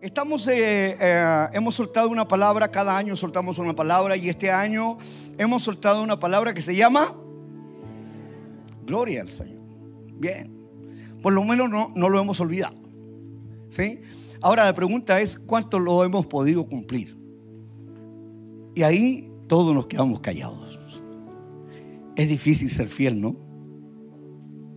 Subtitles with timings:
[0.00, 4.96] Estamos, eh, eh, hemos soltado una palabra, cada año soltamos una palabra y este año
[5.36, 7.16] hemos soltado una palabra que se llama
[8.86, 9.60] Gloria al Señor.
[10.14, 10.52] Bien,
[11.20, 12.76] por lo menos no, no lo hemos olvidado.
[13.70, 14.00] ¿sí?
[14.40, 17.16] Ahora la pregunta es, ¿cuánto lo hemos podido cumplir?
[18.76, 20.78] Y ahí todos nos quedamos callados.
[22.14, 23.36] Es difícil ser fiel, ¿no?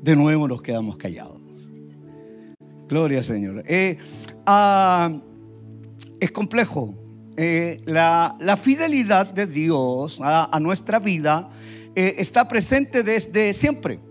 [0.02, 1.41] De nuevo nos quedamos callados.
[2.92, 3.64] Gloria al Señor.
[3.70, 3.98] Eh,
[4.46, 5.18] ah,
[6.20, 6.94] es complejo.
[7.38, 11.50] Eh, la, fidelidad de Dios a, nuestra vida
[11.96, 14.02] eh, está presente desde siempre,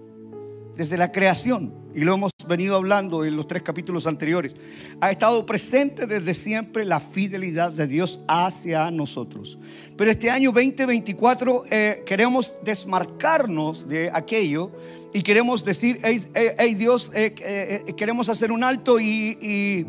[0.79, 1.75] desde la creación.
[1.95, 4.55] Y lo hemos venido hablando en los tres capítulos anteriores.
[5.01, 9.59] Ha estado presente desde siempre la fidelidad de Dios hacia nosotros.
[9.97, 11.65] Pero este año 2024
[12.07, 14.71] queremos desmarcarnos de aquello
[15.13, 19.87] y queremos decir, hey, Dios, eh, eh, eh, queremos hacer un alto y, y,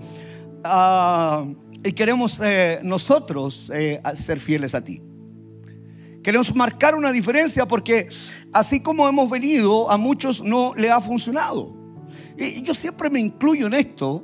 [0.64, 1.46] ah,
[1.96, 2.42] queremos
[2.84, 3.72] nosotros
[4.16, 5.02] ser fieles a ti.
[6.24, 8.10] Queremos marcar una diferencia porque
[8.54, 11.81] así como hemos venido, a muchos no le ha funcionado.
[12.42, 14.24] Y yo siempre me incluyo en esto.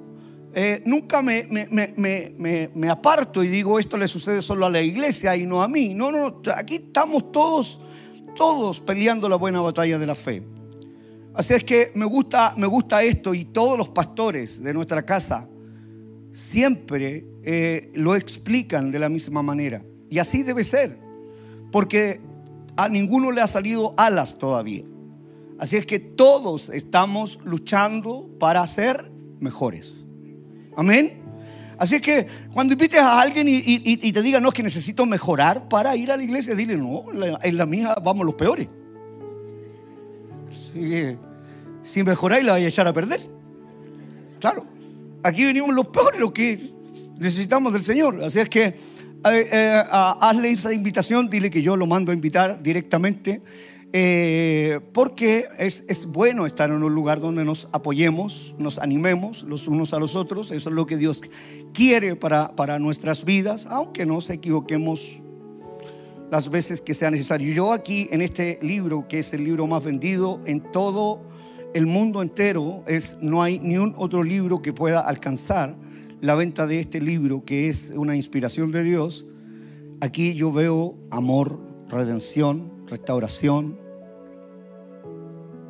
[0.86, 5.46] nunca me, me, me, aparto y digo esto le sucede solo a la iglesia y
[5.46, 5.94] no a mí.
[5.94, 7.80] No, no, aquí estamos todos,
[8.36, 10.44] todos peleando la buena batalla de la fe.
[11.34, 15.48] Así es que me gusta, me gusta esto y todos los pastores de nuestra casa
[16.32, 19.84] siempre eh, lo explican de la misma manera.
[20.10, 20.98] Y así debe ser,
[21.72, 22.20] porque
[22.76, 24.84] a ninguno le ha salido alas todavía.
[25.60, 30.06] Así es que todos estamos luchando para ser mejores.
[30.76, 31.22] Amén.
[31.78, 35.70] Así es que cuando invites a alguien y, te diga, no, es que necesito mejorar
[35.70, 37.06] para ir a la iglesia, dile, no,
[37.42, 38.68] en la mía vamos los peores.
[40.74, 41.16] Sí,
[41.84, 43.22] si mejoráis la vais a echar a perder.
[44.40, 44.66] Claro,
[45.24, 46.72] aquí venimos los peores, los que
[47.20, 48.24] necesitamos del Señor.
[48.24, 48.76] Así es que eh,
[49.24, 53.42] eh, hazle esa invitación, dile que yo lo mando a invitar directamente,
[53.94, 59.68] eh, porque es, es, bueno estar en un lugar donde nos apoyemos, nos animemos los
[59.68, 60.52] unos a los otros.
[60.52, 61.22] Eso es lo que Dios
[61.74, 65.22] quiere para, para nuestras vidas, aunque nos equivoquemos
[66.30, 67.54] las veces que sea necesario.
[67.54, 71.22] Yo aquí en este libro, que es el libro más vendido en todo
[71.74, 75.76] el mundo entero es, no hay ni un otro libro que pueda alcanzar
[76.22, 79.26] la venta de este libro, que es una inspiración de Dios.
[80.02, 81.60] Aquí yo veo amor,
[81.90, 83.78] redención, restauración,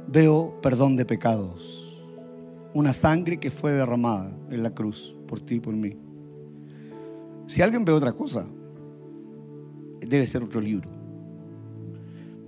[0.07, 1.83] veo perdón de pecados,
[2.73, 5.97] una sangre que fue derramada en la cruz por ti y por mí.
[7.47, 8.45] Si alguien ve otra cosa,
[10.00, 10.89] debe ser otro libro.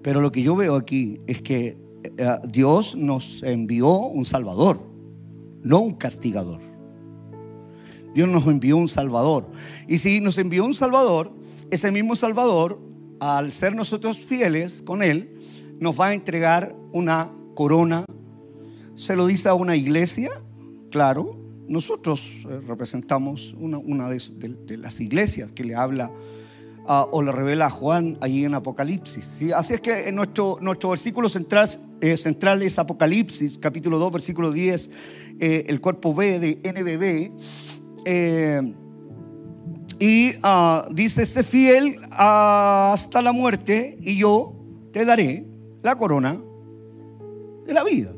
[0.02, 4.82] Pero lo que yo veo aquí es que eh, Dios nos envió un Salvador,
[5.62, 6.62] no un castigador.
[8.14, 9.48] Dios nos envió un Salvador.
[9.88, 11.32] Y si nos envió un Salvador,
[11.70, 12.80] ese mismo Salvador,
[13.20, 15.30] al ser nosotros fieles con Él,
[15.80, 18.06] nos va a entregar una corona.
[18.96, 20.30] Se lo dice a una iglesia,
[20.92, 21.38] claro.
[21.68, 26.12] Nosotros eh, representamos una, de, las iglesias que le habla
[27.12, 29.38] o le revela a Juan allí en Apocalipsis.
[29.56, 31.70] Así es que nuestro, nuestro versículo central,
[32.02, 34.90] eh, central es Apocalipsis, capítulo 2, versículo 10,
[35.40, 37.32] eh, el cuerpo B de NBB.
[40.00, 44.54] Y ah, dice, sé fiel hasta la muerte y yo
[44.94, 45.46] te daré
[45.84, 46.40] la corona
[47.66, 48.14] de la vida.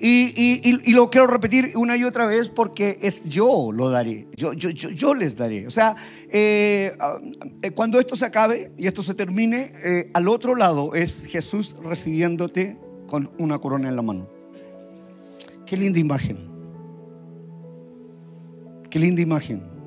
[0.00, 4.70] Y, lo quiero repetir una y otra vez porque es yo lo daré, yo, yo,
[4.70, 5.66] yo, les daré.
[5.66, 5.96] O sea,
[6.30, 7.18] eh, ah,
[7.62, 11.74] eh, cuando esto se acabe y esto se termine, eh, al otro lado es Jesús
[11.82, 12.76] recibiéndote
[13.08, 14.28] con una corona en la mano.
[15.66, 16.48] Qué linda imagen.
[18.88, 19.77] Qué linda imagen.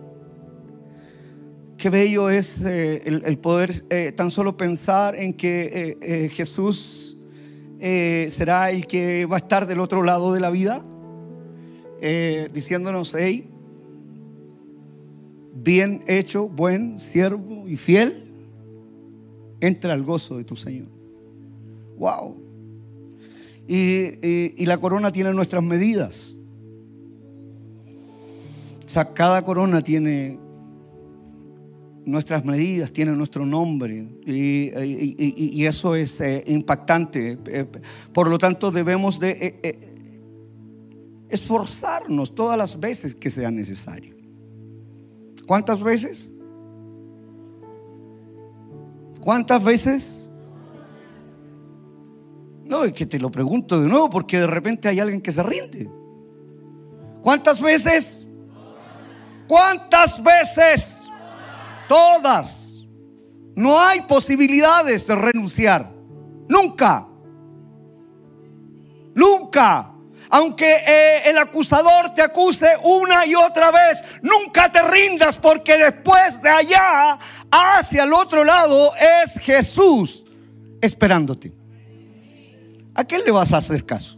[1.82, 3.82] Qué bello es el, el, poder
[4.16, 7.12] tan solo pensar en que Jesús
[7.84, 10.86] eh, será el que va a estar del otro lado de la vida,
[12.00, 13.50] eh, diciéndonos, hey,
[15.56, 18.26] bien hecho, buen siervo y fiel,
[19.60, 20.90] entra al gozo de tu Señor.
[21.98, 22.36] Wow.
[23.68, 26.36] Y la corona tiene nuestras medidas.
[28.86, 30.38] O sea, cada corona tiene
[32.06, 37.38] nuestras medidas, tienen nuestro nombre y, eso es eh, impactante.
[37.46, 37.66] Eh,
[38.14, 39.80] por lo tanto, debemos de eh,
[41.30, 44.16] esforzarnos todas las veces que sea necesario.
[45.46, 46.30] ¿Cuántas veces?
[49.20, 50.18] ¿Cuántas veces?
[52.66, 55.44] No, es que te lo pregunto de nuevo porque de repente hay alguien que se
[55.44, 55.90] rinde.
[57.22, 58.26] ¿Cuántas veces?
[59.48, 61.01] ¿Cuántas veces?
[61.92, 62.86] Todas.
[63.54, 65.92] No hay posibilidades de renunciar.
[66.48, 67.06] Nunca.
[69.14, 69.92] Nunca.
[70.30, 76.42] Aunque eh, el acusador te acuse una y otra vez, nunca te rindas porque después
[76.42, 77.20] de allá,
[77.52, 80.24] hacia el otro lado, es Jesús
[80.80, 81.52] esperándote.
[82.96, 84.18] ¿A quién le vas a hacer caso?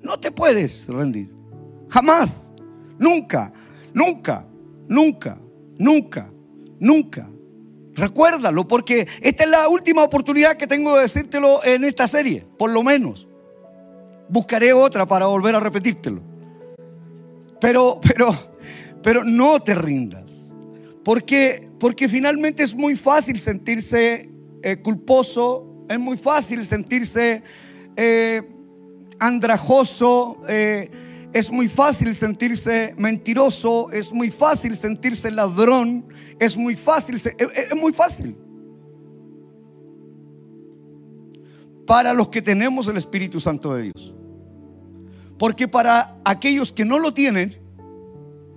[0.00, 1.34] No te puedes rendir.
[1.88, 2.52] Jamás.
[3.00, 3.52] Nunca.
[3.92, 4.46] Nunca.
[4.86, 5.41] Nunca.
[5.78, 6.30] Nunca.
[6.78, 7.28] Nunca.
[7.94, 12.70] Recuérdalo porque esta es la última oportunidad que tengo de decírtelo en esta serie, por
[12.70, 13.28] lo menos.
[14.28, 16.22] Buscaré otra para volver a repetírtelo.
[17.60, 18.54] Pero, pero,
[19.02, 20.50] pero no te rindas.
[21.04, 24.30] Porque, porque finalmente es muy fácil sentirse
[24.62, 27.42] eh, culposo, es muy fácil sentirse
[27.96, 28.42] eh,
[29.18, 30.90] andrajoso, eh,
[31.32, 36.04] es muy fácil sentirse mentiroso, es muy fácil sentirse ladrón,
[36.38, 38.36] es muy fácil, es muy fácil.
[41.86, 44.14] Para los que tenemos el Espíritu Santo de Dios.
[45.38, 47.56] Porque para aquellos que no lo tienen,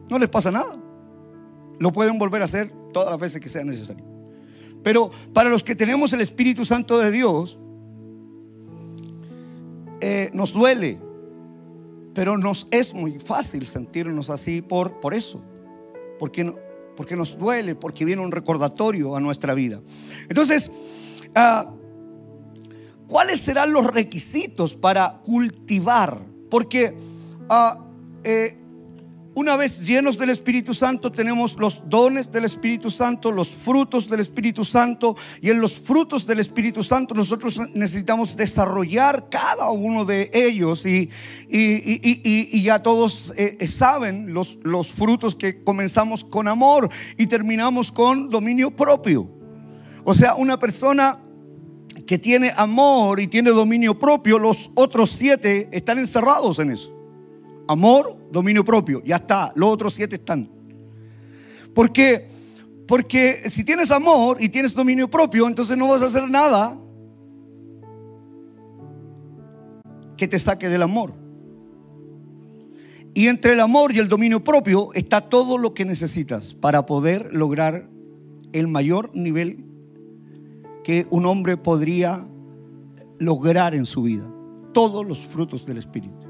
[0.09, 0.77] no les pasa nada.
[1.79, 4.05] Lo pueden volver a hacer todas las veces que sea necesario.
[4.83, 7.57] Pero para los que tenemos el Espíritu Santo de Dios,
[10.01, 10.99] eh, nos duele,
[12.15, 15.41] pero nos es muy fácil sentirnos así por, por eso,
[16.17, 16.55] porque,
[16.95, 19.81] porque nos duele, porque viene un recordatorio a nuestra vida.
[20.29, 20.71] Entonces,
[21.35, 21.69] ah,
[23.05, 26.25] ¿cuáles serán los requisitos para cultivar?
[26.49, 26.95] Porque
[27.49, 27.85] ah,
[28.23, 28.57] eh,
[29.35, 34.21] una vez llenos del Espíritu Santo, tenemos los dones del Espíritu Santo, los frutos del
[34.21, 40.31] Espíritu Santo, y en los frutos del Espíritu Santo nosotros necesitamos desarrollar cada uno de
[40.33, 41.09] ellos, y,
[41.49, 47.91] y, ya todos eh, eh, saben los, los frutos que comenzamos con amor y terminamos
[47.91, 49.29] con dominio propio.
[50.05, 51.19] O sea, una persona
[52.07, 56.94] que tiene amor y tiene dominio propio, los otros siete están encerrados en eso.
[57.67, 60.49] Amor, dominio propio, ya está, los otros siete están.
[61.73, 62.27] ¿Por qué?
[62.87, 66.77] Porque si tienes amor y tienes dominio propio, entonces no vas a hacer nada
[70.15, 71.13] que te saque del amor.
[73.13, 77.33] Y entre el amor y el dominio propio está todo lo que necesitas para poder
[77.33, 77.89] lograr
[78.51, 79.65] el mayor nivel
[80.83, 82.27] que un hombre podría
[83.17, 84.25] lograr en su vida.
[84.73, 86.24] Todos los frutos del Espíritu.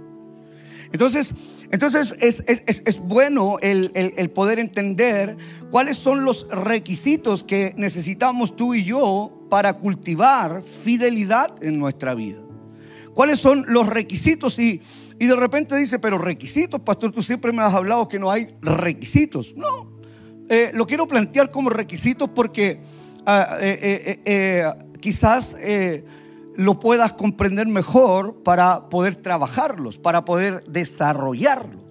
[0.96, 1.34] Entonces,
[1.72, 5.36] entonces es, bueno el, poder entender
[5.70, 12.40] cuáles son los requisitos que necesitamos tú y yo para cultivar fidelidad en nuestra vida.
[13.14, 14.58] ¿Cuáles son los requisitos?
[14.58, 14.82] Y,
[15.20, 18.56] y de repente dice, pero requisitos, pastor, tú siempre me has hablado que no hay
[18.62, 19.54] requisitos.
[19.54, 19.92] No,
[20.48, 22.80] eh, lo quiero plantear como requisitos porque
[23.26, 24.72] ah, eh, eh,
[25.02, 25.58] quizás
[26.58, 31.84] lo puedas comprender mejor para poder trabajarlos, para poder desarrollarlos.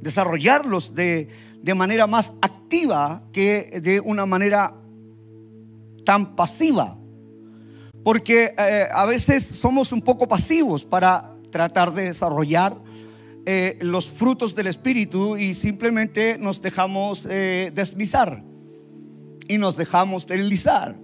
[0.00, 1.28] Desarrollarlos de,
[1.74, 4.74] manera más activa que de una manera
[6.04, 6.96] tan pasiva.
[8.02, 12.76] Porque eh, a veces somos un poco pasivos para tratar de desarrollar
[13.46, 18.42] eh, los frutos del Espíritu y simplemente nos dejamos eh, deslizar
[19.48, 20.96] y nos dejamos deslizar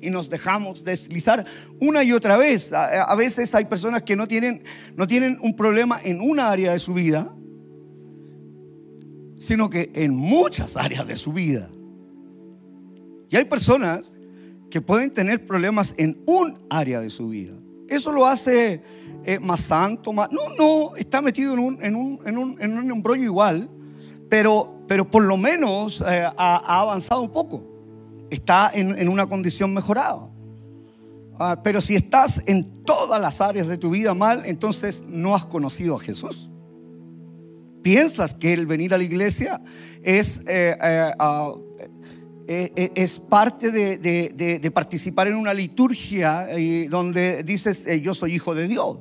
[0.00, 1.44] y nos dejamos deslizar
[1.80, 2.72] una y otra vez.
[2.72, 4.62] A, veces hay personas que no tienen,
[4.96, 7.34] no tienen un problema en una área de su vida,
[9.38, 11.68] sino que en muchas áreas de su vida.
[13.30, 14.12] Y hay personas
[14.70, 17.54] que pueden tener problemas en un área de su vida.
[17.88, 18.82] Eso lo hace
[19.24, 20.30] eh, más santo, más...
[20.30, 23.68] No, no, está metido en un, en un, en un, en un embrollo igual,
[24.28, 27.77] pero, pero por lo menos eh, ha avanzado un poco
[28.30, 30.28] está en, una condición mejorada.
[31.38, 35.46] Ah, pero si estás en todas las áreas de tu vida mal, entonces no has
[35.46, 36.50] conocido a Jesús.
[37.82, 39.60] Piensas que el venir a la iglesia
[40.02, 41.54] es, eh, eh, ah,
[42.48, 46.48] eh, es parte de, participar en una liturgia
[46.90, 48.98] donde dices, yo soy hijo de Dios,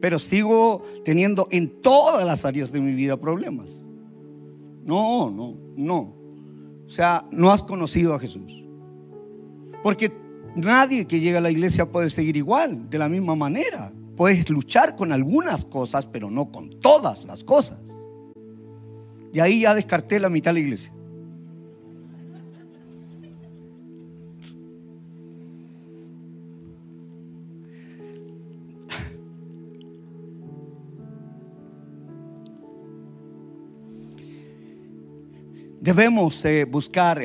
[0.00, 3.80] pero sigo teniendo en todas las áreas de mi vida problemas.
[4.84, 6.16] No, no, no.
[6.86, 8.65] O sea, no has conocido a Jesús.
[9.86, 10.10] Porque
[10.56, 13.92] nadie que llega a la iglesia puede seguir igual, de la misma manera.
[14.16, 17.78] Puedes luchar con algunas cosas, pero no con todas las cosas.
[19.32, 20.92] Y ahí ya descarté la mitad de la iglesia.
[35.80, 37.22] debemos eh, buscar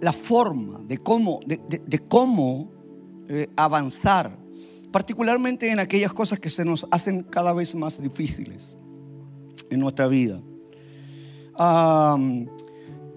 [0.00, 2.72] la forma de cómo, de, cómo
[3.28, 4.36] eh, avanzar,
[4.90, 8.74] particularmente en aquellas cosas que se nos hacen cada vez más difíciles
[9.70, 10.40] en nuestra vida.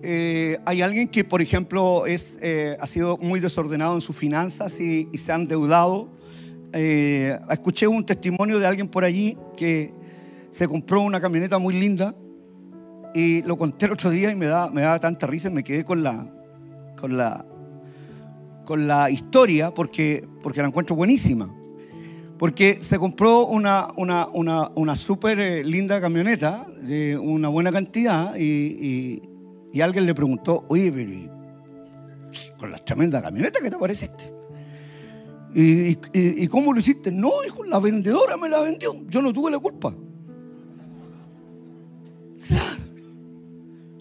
[0.06, 2.38] Eh, hay alguien que, por ejemplo, es,
[2.80, 6.10] ha sido muy desordenado en sus finanzas y, se ha endeudado.
[6.74, 9.94] escuché un testimonio de alguien por allí que
[10.52, 12.14] se compró una camioneta muy linda
[13.14, 15.84] y lo conté el otro día y me da, me da tanta risa, me quedé
[15.84, 16.28] con la,
[17.04, 17.46] con la,
[18.64, 21.54] con la historia porque, porque la encuentro buenísima.
[22.40, 28.38] Porque se compró una, una, una, una súper eh, linda camioneta de una buena cantidad
[28.38, 29.22] y,
[29.74, 31.12] y, alguien le preguntó, oye, pero
[32.58, 34.34] con la tremenda camioneta, ¿qué te parece este?
[35.54, 37.12] ¿Y, y, cómo lo hiciste?
[37.12, 38.96] No, hijo, la vendedora me la vendió.
[39.10, 39.94] Yo no tuve la culpa.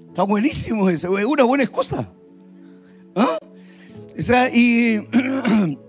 [0.07, 2.09] Está buenísimo eso, es una buena excusa.
[4.53, 5.01] Y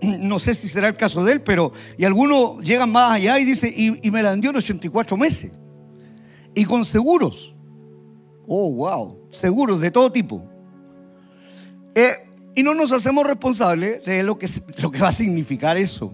[0.02, 3.44] no sé si será el caso de él, pero y algunos llegan más allá y
[3.44, 5.52] dice, y, me la vendió en 84 meses.
[6.54, 7.54] Y con seguros.
[8.46, 9.28] Oh, wow.
[9.30, 10.44] Seguros de todo tipo.
[11.94, 12.14] Eh,
[12.54, 16.12] y no nos hacemos responsables de lo que, lo que va a significar eso.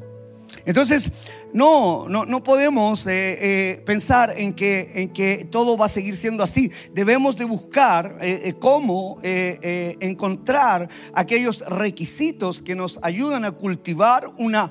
[0.64, 1.11] Entonces,
[1.52, 6.16] no, no, no podemos eh, eh, pensar en que, en que todo va a seguir
[6.16, 6.71] siendo así.
[6.92, 14.71] Debemos de buscar eh, cómo encontrar aquellos requisitos que nos ayudan a cultivar una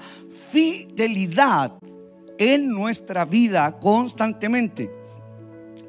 [0.51, 1.73] fidelidad
[2.37, 4.91] en nuestra vida constantemente.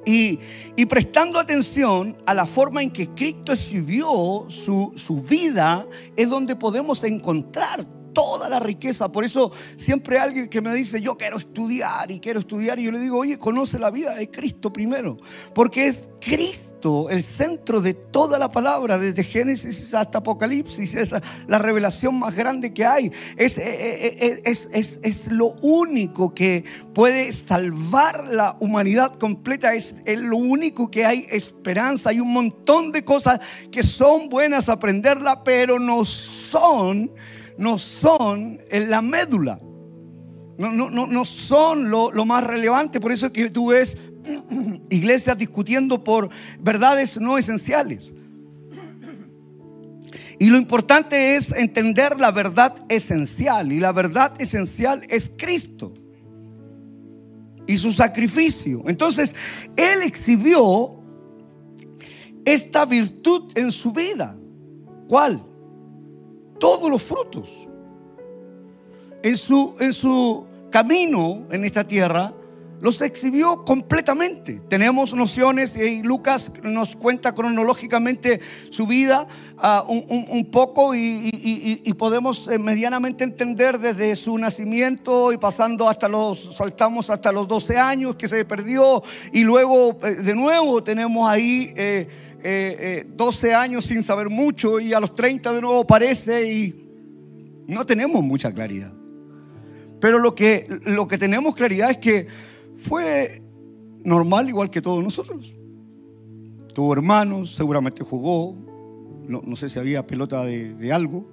[0.04, 0.38] Y,
[0.86, 7.04] prestando atención a la forma en que Cristo escribió su, su vida, es donde podemos
[7.04, 9.10] encontrar toda la riqueza.
[9.10, 12.92] Por eso siempre alguien que me dice, yo quiero estudiar y quiero estudiar, y yo
[12.92, 15.16] le digo, oye, conoce la vida de Cristo primero,
[15.54, 16.70] porque es Cristo
[17.10, 21.14] el centro de toda la palabra, desde Génesis hasta Apocalipsis, es
[21.46, 23.12] la revelación más grande que hay.
[23.36, 26.64] Es, eh, eh, eh, es, es, lo único que
[26.94, 32.10] puede salvar la humanidad completa, es, es lo único que hay esperanza.
[32.10, 33.40] Hay un montón de cosas
[33.70, 37.10] que son buenas aprenderla, pero no son
[37.60, 39.60] no son la médula.
[40.58, 43.00] No, no, no, son lo, lo, más relevante.
[43.00, 43.96] Por eso es que tú ves
[44.90, 48.12] iglesias discutiendo por verdades no esenciales.
[50.38, 53.72] Y lo importante es entender la verdad esencial.
[53.72, 55.92] Y la verdad esencial es Cristo
[57.66, 58.82] y su sacrificio.
[58.86, 59.34] Entonces,
[59.76, 60.98] Él exhibió
[62.46, 64.34] esta virtud en su vida.
[65.08, 65.49] ¿Cuál?
[66.60, 67.48] Todos los frutos.
[69.22, 72.32] En su, en su camino en esta tierra,
[72.80, 74.60] los exhibió completamente.
[74.68, 78.40] Tenemos nociones y Lucas nos cuenta cronológicamente
[78.70, 79.26] su vida
[79.58, 86.54] ah, un, poco y, podemos eh, medianamente entender desde su nacimiento y pasando hasta los,
[86.56, 89.02] saltamos hasta los 12 años que se perdió
[89.32, 91.72] y luego eh, de nuevo tenemos ahí...
[91.76, 92.08] Eh,
[92.42, 96.86] 12 eh, eh, años sin saber mucho y a los 30 de nuevo aparece y
[97.66, 98.92] no tenemos mucha claridad.
[100.00, 102.26] Pero lo que, lo que tenemos claridad es que
[102.78, 103.42] fue
[104.02, 105.54] normal igual que todos nosotros.
[106.74, 108.56] Tuvo hermanos, seguramente jugó,
[109.28, 111.28] no, sé si había pelota de, algo,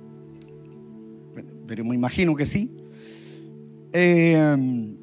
[1.65, 2.69] pero me imagino que sí.
[3.93, 4.95] Eh,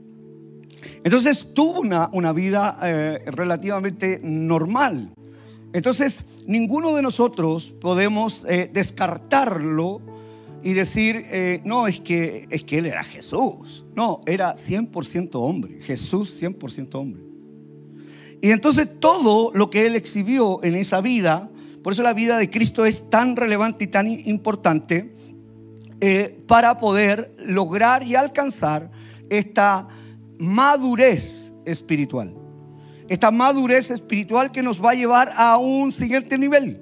[1.02, 2.78] entonces tuvo una, una vida
[3.26, 5.14] relativamente normal.
[5.75, 10.00] Entonces, ninguno de nosotros podemos eh, descartarlo
[10.62, 13.85] y decir, eh, no, es que, es que él era Jesús.
[13.97, 17.25] No, era 100% hombre, Jesús 100% hombre.
[18.40, 21.50] Y entonces todo lo que él exhibió en esa vida,
[21.83, 25.12] por eso la vida de Cristo es tan relevante y tan importante,
[26.00, 28.93] eh, para poder lograr y alcanzar
[29.28, 29.88] esta
[30.38, 32.44] madurez espiritual
[33.08, 36.80] esta madurez espiritual que nos va a llevar a un siguiente nivel,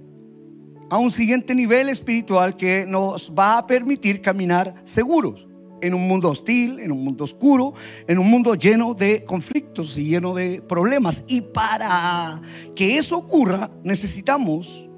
[0.91, 5.47] a un siguiente nivel espiritual que nos va a permitir caminar seguros
[5.83, 7.75] en un mundo hostil, en un mundo oscuro,
[8.07, 11.25] en un mundo lleno de conflictos y lleno de problemas.
[11.27, 12.41] Y para
[12.75, 14.89] que eso ocurra necesitamos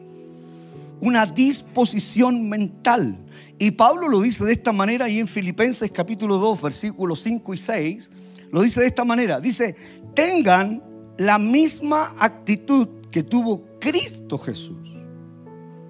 [1.01, 3.19] una disposición mental.
[3.59, 7.59] Y Pablo lo dice de esta manera y en Filipenses capítulo 2, versículos 5 y
[7.59, 8.11] 6,
[8.51, 9.41] lo dice de esta manera.
[9.41, 9.75] Dice,
[10.15, 10.83] tengan
[11.19, 14.91] la misma actitud que tuvo Cristo Jesús.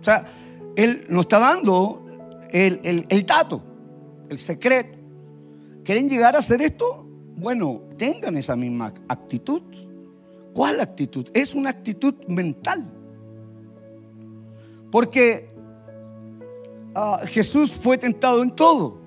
[0.00, 0.26] O sea,
[0.76, 2.04] Él nos está dando
[2.50, 3.62] el, el, el dato,
[4.28, 4.98] el secreto.
[5.84, 7.06] ¿Quieren llegar a hacer esto?
[7.36, 9.62] Bueno, tengan esa misma actitud
[10.54, 11.26] ¿Cuál actitud?
[11.34, 12.88] Es una actitud mental.
[14.90, 15.50] Porque
[16.94, 18.98] ah, Jesús fue tentado en todo.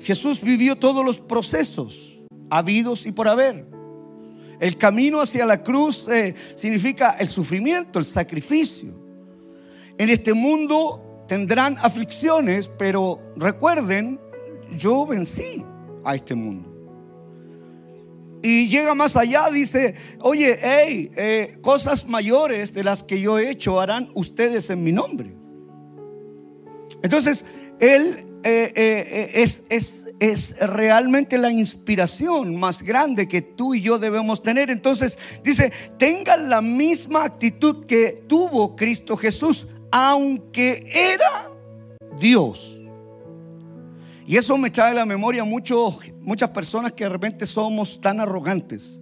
[0.00, 2.17] Jesús vivió todos los procesos
[2.50, 3.66] habidos y por haber.
[4.60, 8.92] El camino hacia la cruz eh, significa el sufrimiento, el sacrificio.
[9.96, 14.18] En este mundo tendrán aflicciones, pero recuerden,
[14.76, 15.64] yo vencí
[16.04, 16.74] a este mundo.
[18.42, 23.50] Y llega más allá, dice, oye, hey, eh, cosas mayores de las que yo he
[23.50, 25.34] hecho harán ustedes en mi nombre.
[27.02, 27.44] Entonces,
[27.80, 34.42] Él eh, es, es es realmente la inspiración más grande que tú y yo debemos
[34.42, 34.70] tener.
[34.70, 41.50] Entonces dice, tengan la misma actitud que tuvo Cristo Jesús, aunque era
[42.18, 42.74] Dios.
[44.26, 48.98] Y eso me trae a la memoria muchas personas que de repente somos tan arrogantes.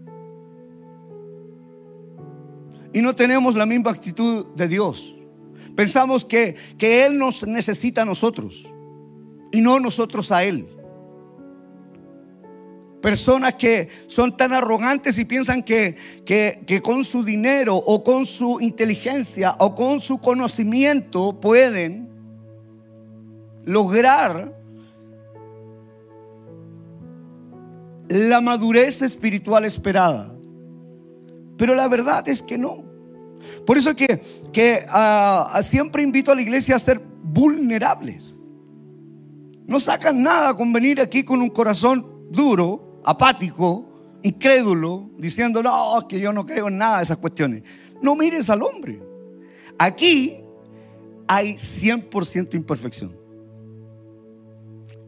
[2.92, 5.14] Y no tenemos la misma actitud de Dios.
[5.74, 8.66] Pensamos que, que Él nos necesita a nosotros
[9.50, 10.75] y no nosotros a Él.
[13.06, 18.58] Personas que son tan arrogantes y piensan que, que, con su dinero o con su
[18.60, 22.08] inteligencia o con su conocimiento pueden
[23.64, 24.52] lograr
[28.08, 30.34] la madurez espiritual esperada.
[31.56, 32.82] Pero la verdad es que no.
[33.64, 34.20] Por eso que,
[34.52, 38.42] que ah, siempre invito a la iglesia a ser vulnerables.
[39.64, 46.20] No sacan nada con venir aquí con un corazón duro apático, incrédulo, diciendo, no, que
[46.20, 47.62] yo no creo en nada de esas cuestiones.
[48.02, 49.00] No mires al hombre.
[49.78, 50.36] Aquí
[51.26, 53.16] hay 100% imperfección.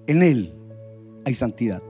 [0.07, 0.55] En él
[1.25, 1.83] hay santidad.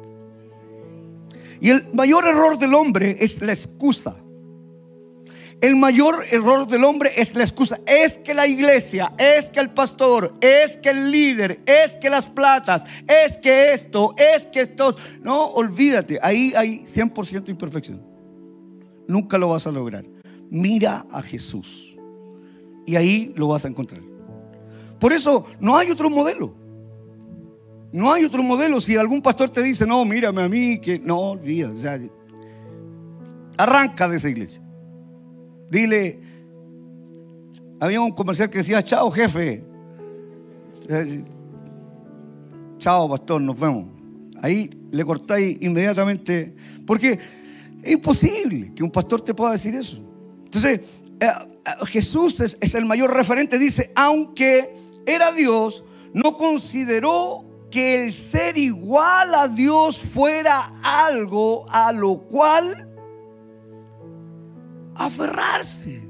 [1.60, 4.16] Y el mayor error del hombre es la excusa.
[5.60, 7.80] El mayor error del hombre es la excusa.
[7.84, 12.26] Es que la iglesia, es que el pastor, es que el líder, es que las
[12.26, 14.96] platas, es que esto, es que esto.
[15.20, 18.00] No, olvídate, ahí hay 100% imperfección.
[19.08, 20.04] Nunca lo vas a lograr.
[20.48, 21.96] Mira a Jesús.
[22.86, 24.00] Y ahí lo vas a encontrar.
[25.00, 26.54] Por eso no hay otro modelo.
[27.90, 28.80] No hay otro modelo.
[28.80, 32.10] Si algún pastor te dice, no, mírame a mí, que no, olvídate.
[33.56, 34.67] arranca de esa iglesia.
[35.70, 36.20] Dile,
[37.80, 39.64] había un comercial que decía, chao jefe.
[42.78, 43.86] Chao pastor, nos vemos.
[44.42, 46.54] Ahí le cortáis inmediatamente.
[46.86, 47.18] Porque
[47.82, 49.98] es imposible que un pastor te pueda decir eso.
[50.44, 50.80] Entonces,
[51.20, 53.58] eh, eh, Jesús es, es el mayor referente.
[53.58, 54.74] Dice, aunque
[55.06, 62.87] era Dios, no consideró que el ser igual a Dios fuera algo a lo cual
[64.98, 66.08] aferrarse.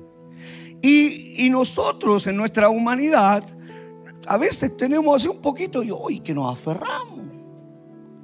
[0.82, 3.44] Y, nosotros en nuestra humanidad
[4.26, 7.20] a veces tenemos así un poquito y hoy que nos aferramos.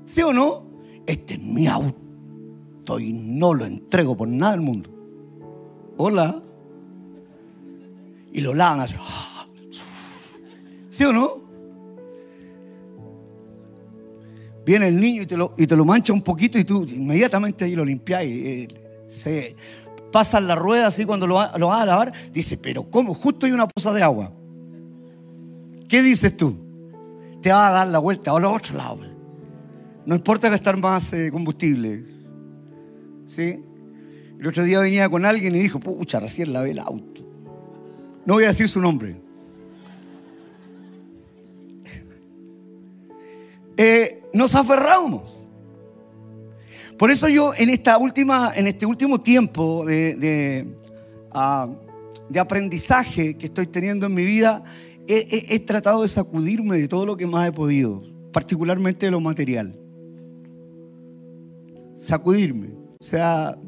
[0.05, 0.66] ¿Sí o no?
[1.07, 4.90] Este es mi auto y no lo entrego por nada del mundo.
[5.96, 6.42] Hola.
[8.33, 8.94] Y lo lavan así.
[10.90, 11.44] ¿Sí o no?
[14.64, 17.64] Viene el niño y te lo, y te lo mancha un poquito y tú inmediatamente
[17.64, 18.68] ahí lo limpias y eh,
[19.09, 19.57] se,
[20.14, 23.14] pasan la rueda así cuando lo, lo van a lavar, dice, pero ¿cómo?
[23.14, 24.31] Justo hay una poza de agua.
[25.88, 26.55] ¿Qué dices tú?
[27.42, 29.00] Te va a dar la vuelta a los otro lado.
[30.07, 32.05] No importa gastar más eh, combustible.
[33.27, 33.59] ¿Sí?
[34.38, 37.22] El otro día venía con alguien y dijo, pucha, recién lavé el auto.
[38.24, 39.20] No voy a decir su nombre.
[43.77, 45.43] Eh, nos aferramos.
[46.98, 50.66] Por eso yo en, esta última, en este último tiempo de,
[51.33, 51.68] ah,
[52.28, 54.62] de, aprendizaje que estoy teniendo en mi vida,
[55.07, 58.02] he, tratado de sacudirme de todo lo que más he podido,
[58.33, 59.76] particularmente de lo material.
[61.98, 62.68] Sacudirme.
[63.00, 63.59] O sea,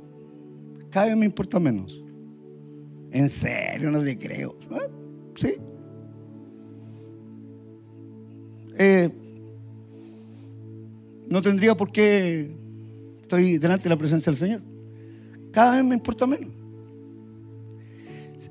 [0.91, 2.03] cada vez me importa menos.
[3.11, 4.57] En serio, no te creo.
[4.71, 4.91] ¿Eh?
[5.35, 5.55] Sí.
[8.79, 9.11] Eh,
[11.29, 12.55] no tendría por qué
[13.27, 14.63] estoy delante de la presencia del Señor.
[15.51, 16.55] Cada vez me importa menos.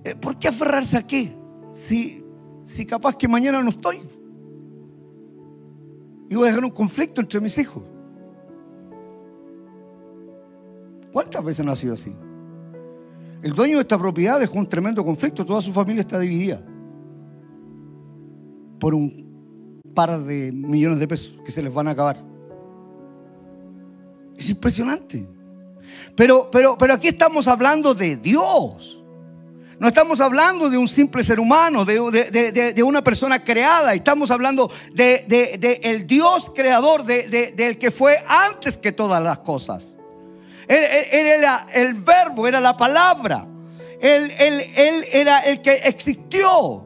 [0.03, 1.33] Eh, ¿Por qué aferrarse a qué?
[1.73, 2.23] Si,
[2.63, 4.01] si capaz que mañana no estoy.
[6.29, 7.83] Y voy a dejar un conflicto entre mis hijos.
[11.13, 12.13] ¿Cuántas veces no ha sido así?
[13.41, 16.61] El dueño de esta propiedad dejó un tremendo conflicto, toda su familia está dividida
[18.79, 22.34] por un par de millones de pesos que se les van a acabar.
[24.37, 25.25] Es impresionante.
[26.15, 28.95] Pero, pero, pero aquí estamos hablando de Dios.
[29.77, 33.93] No estamos hablando de un simple ser humano, de, una persona creada.
[33.93, 39.95] Estamos hablando de, el Dios creador, del que fue antes que todas las cosas.
[40.67, 43.45] Él, era el verbo, era la palabra.
[43.99, 46.85] Él, él era el que existió.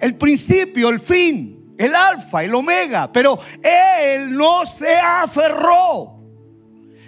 [0.00, 3.10] El principio, el fin, el alfa, el omega.
[3.12, 6.20] Pero él no se aferró.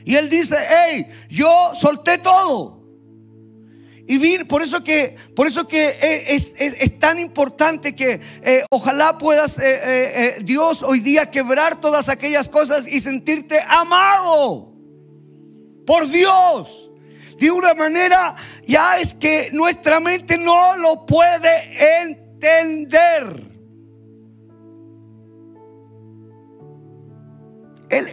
[0.05, 2.77] Y él dice, hey, yo solté todo.
[4.09, 9.63] Y por eso que, por eso que es, tan importante que eh, ojalá puedas eh,
[9.65, 14.73] eh, Dios hoy día quebrar todas aquellas cosas y sentirte amado
[15.85, 16.91] por Dios.
[17.41, 23.56] De una manera ya es que nuestra mente no lo puede entender.
[27.89, 28.07] Él,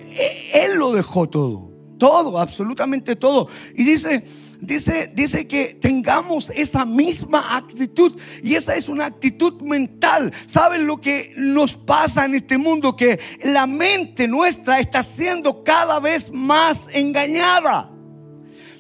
[0.54, 3.48] él lo dejó todo, todo, absolutamente todo.
[3.76, 4.26] Y dice,
[4.64, 8.20] dice, dice que tengamos esa misma actitud.
[8.42, 10.34] Y esa es una actitud mental.
[10.48, 12.96] ¿Saben lo que nos pasa en este mundo?
[12.96, 17.90] Que la mente nuestra está siendo cada vez más engañada.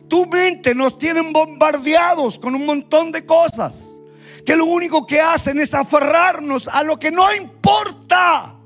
[0.07, 3.87] Tu mente nos tienen bombardeados con un montón de cosas.
[4.45, 8.59] Que lo único que hacen es aferrarnos a lo que no importa.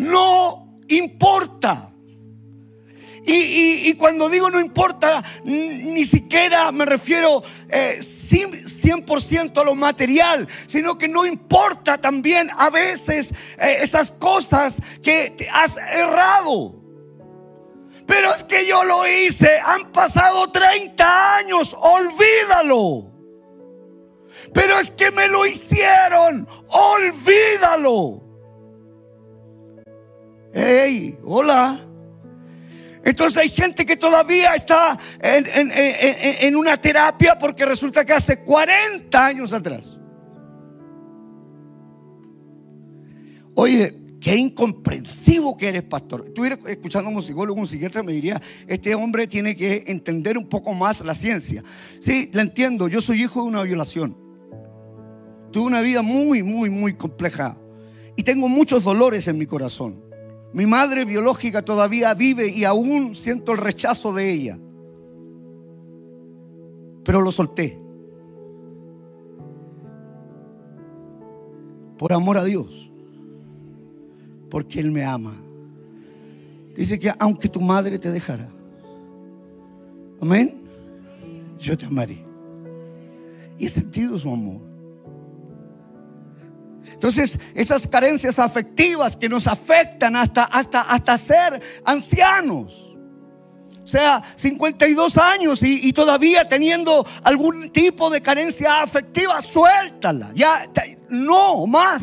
[0.00, 1.92] No importa.
[3.26, 10.96] Y, cuando digo no importa, ni siquiera me refiero 100% eh, a lo material, sino
[10.96, 16.76] que no importa también a veces eh, esas cosas que te has errado.
[18.06, 23.12] Pero es que yo lo hice, han pasado 30 años, olvídalo.
[24.54, 28.29] Pero es que me lo hicieron, olvídalo.
[30.52, 31.86] Hey, hola.
[33.04, 39.52] Entonces hay gente que todavía está en, una terapia porque resulta que hace 40 años
[39.52, 39.96] atrás.
[43.54, 46.24] Oye, qué incomprensivo que eres, pastor.
[46.26, 50.48] Estuviera escuchando a un psicólogo, un psiquiatra me diría, este hombre tiene que entender un
[50.48, 51.64] poco más la ciencia.
[52.00, 54.16] Sí, la entiendo, yo soy hijo de una violación.
[55.52, 57.56] Tuve una vida muy, muy, muy compleja.
[58.14, 60.09] Y tengo muchos dolores en mi corazón.
[60.52, 64.58] Mi madre biológica todavía vive y aún siento el rechazo de ella.
[67.04, 67.78] Pero lo solté.
[71.96, 72.90] Por amor a Dios.
[74.50, 75.34] Porque Él me ama.
[76.74, 78.48] Dice que aunque tu madre te dejara.
[80.20, 80.62] Amén.
[81.58, 82.24] Yo te amaré.
[83.58, 84.69] Y he sentido su amor.
[86.84, 92.90] Entonces, esas carencias afectivas que nos afectan hasta, hasta, hasta ser ancianos.
[93.82, 100.30] O sea, 52 años y, todavía teniendo algún tipo de carencia afectiva, suéltala.
[100.34, 100.70] Ya,
[101.08, 102.02] no más.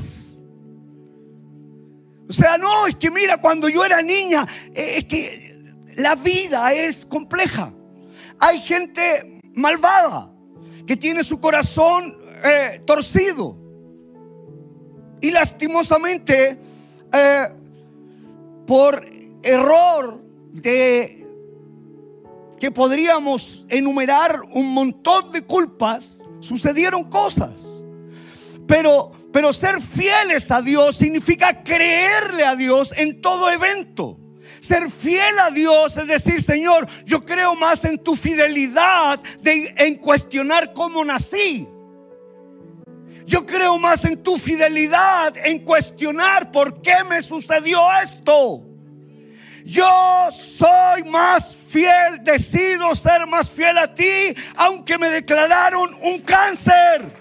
[2.30, 5.64] O sea, no, es que mira, cuando yo era niña, eh, es que
[5.96, 7.72] la vida es compleja.
[8.40, 10.30] Hay gente malvada
[10.86, 13.67] que tiene su corazón eh, torcido.
[15.22, 16.58] Y lastimosamente,
[17.12, 17.48] eh,
[18.66, 19.06] por
[19.44, 21.26] error de
[22.60, 27.52] que podríamos enumerar un montón de culpas, sucedieron cosas.
[28.68, 34.20] Pero, pero ser fieles a Dios significa creerle a Dios en todo evento.
[34.60, 39.96] Ser fiel a Dios es decir, Señor, yo creo más en tu fidelidad de, en
[39.96, 41.68] cuestionar cómo nací.
[43.28, 48.64] Yo creo más en tu fidelidad, en cuestionar por qué me sucedió esto.
[49.66, 57.12] Yo soy más fiel, decido ser más fiel a ti, aunque me declararon un cáncer.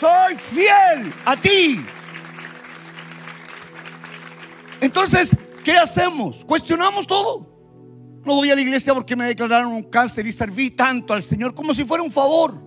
[0.00, 1.84] Soy fiel a ti.
[4.80, 5.30] Entonces,
[5.62, 6.42] ¿qué hacemos?
[6.46, 7.54] Cuestionamos todo.
[8.24, 11.54] No voy a la iglesia porque me declararon un cáncer y serví tanto al Señor
[11.54, 12.65] como si fuera un favor.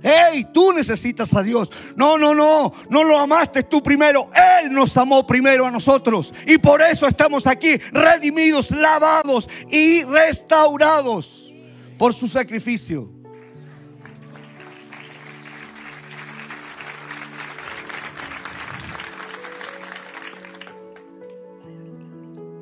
[0.00, 1.70] Hey, tú necesitas a Dios.
[1.96, 4.30] No, no, no, no lo amaste tú primero.
[4.62, 6.32] Él nos amó primero a nosotros.
[6.46, 11.52] Y por eso estamos aquí, redimidos, lavados y restaurados
[11.98, 13.10] por su sacrificio.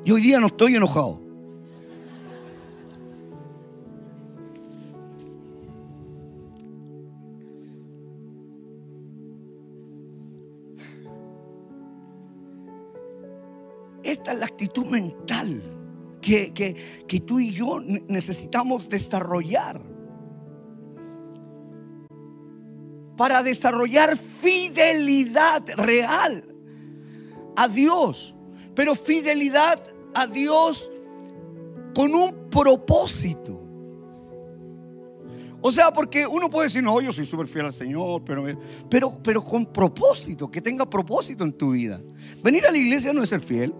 [0.03, 1.26] Y hoy día no estoy enojado.
[14.31, 15.61] Actitud mental
[16.21, 19.81] que, que, que tú y yo necesitamos desarrollar.
[23.15, 26.43] Para desarrollar fidelidad real
[27.55, 28.35] a Dios.
[28.75, 29.81] Pero fidelidad
[30.13, 30.89] a Dios
[31.95, 33.63] con un propósito.
[35.61, 38.45] O sea, porque uno puede decir, no, yo soy súper fiel al Señor, pero,
[38.89, 41.99] pero, pero con propósito, que tenga propósito en tu vida.
[42.43, 43.73] Venir a la iglesia no es ser fiel.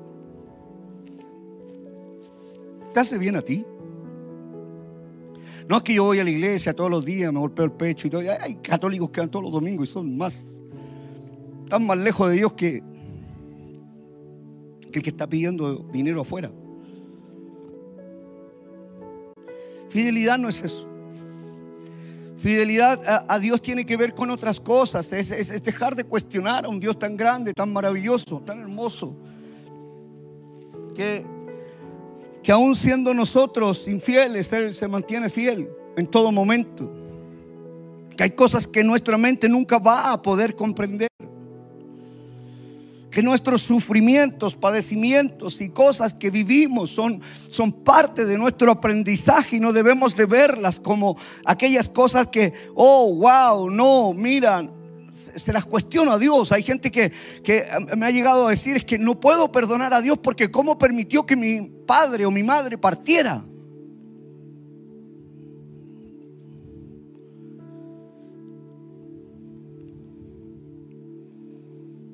[2.98, 3.64] ¿Te hace bien a ti?
[5.70, 8.08] No es que yo voy a la iglesia todos los días, me golpeo el pecho
[8.08, 8.24] y todo.
[8.42, 10.36] Hay católicos que van todos los domingos y son más,
[11.64, 12.82] están más lejos de Dios que,
[14.90, 16.50] que el que está pidiendo dinero afuera.
[19.90, 20.88] Fidelidad no es eso.
[22.40, 25.14] Fidelidad a, Dios tiene que ver con otras cosas.
[25.14, 29.16] Es, dejar de cuestionar a un Dios tan grande, tan maravilloso, tan hermoso.
[30.96, 31.37] Que,
[32.48, 36.90] que aún siendo nosotros infieles, Él se mantiene fiel en todo momento.
[38.16, 41.10] Que hay cosas que nuestra mente nunca va a poder comprender
[43.12, 49.60] que nuestros sufrimientos, padecimientos y cosas que vivimos son, son parte de nuestro aprendizaje y
[49.60, 54.72] no debemos de verlas como aquellas cosas que, oh, wow, no, miran,
[55.36, 56.52] se las cuestiono a Dios.
[56.52, 57.12] Hay gente que,
[57.44, 60.78] que, me ha llegado a decir es que no puedo perdonar a Dios porque cómo
[60.78, 63.44] permitió que mi padre o mi madre partiera.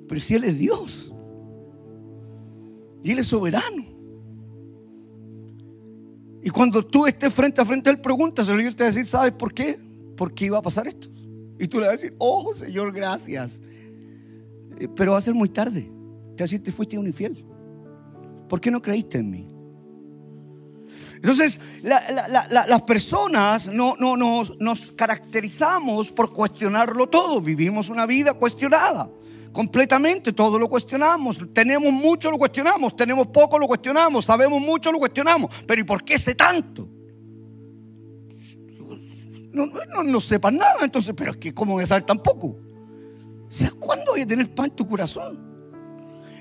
[0.08, 1.12] Pero si Él es Dios.
[3.04, 3.86] Y Él es soberano.
[6.44, 9.06] Y cuando tú estés frente a frente a Él, pregúntaselo y Él te a decir,
[9.06, 9.80] ¿sabes por qué?
[10.18, 11.13] ¿Por qué iba a pasar esto?
[11.64, 13.62] Y tú le vas a decir, oh Señor, gracias.
[14.78, 15.84] Eh, pero va a ser muy tarde.
[15.84, 17.46] Te va a decir, te fuiste un infiel.
[18.50, 19.48] ¿Por qué no creíste en mí?
[21.16, 27.40] Entonces, las personas no, no, nos, nos caracterizamos por cuestionarlo todo.
[27.40, 29.10] Vivimos una vida cuestionada
[29.54, 31.40] completamente, todo lo cuestionamos.
[31.54, 32.94] Tenemos mucho, lo cuestionamos.
[32.94, 34.26] Tenemos poco, lo cuestionamos.
[34.26, 35.50] Sabemos mucho, lo cuestionamos.
[35.66, 36.90] Pero ¿y por qué sé tanto?
[39.54, 42.48] No, no, no sepas nada, entonces, pero es que ¿cómo voy a saber tan poco?
[42.48, 45.40] O ¿cuándo voy a tener pan en tu corazón?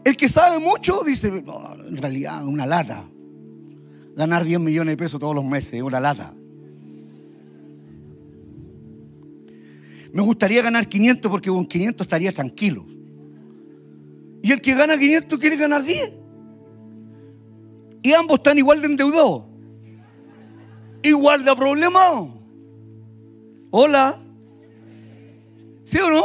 [0.04, 3.04] El que sabe mucho dice, en realidad, una lata.
[4.16, 6.34] Ganar 10 millones de pesos todos los meses, una lata.
[10.12, 12.84] Me gustaría ganar 500 porque con 500 estaría tranquilo.
[14.42, 16.12] Y el que gana 500 quiere ganar 10.
[18.02, 19.44] Y ambos están igual de endeudados.
[21.02, 22.41] Igual de problemados.
[23.74, 24.18] Hola.
[25.84, 26.24] ¿Sí o no?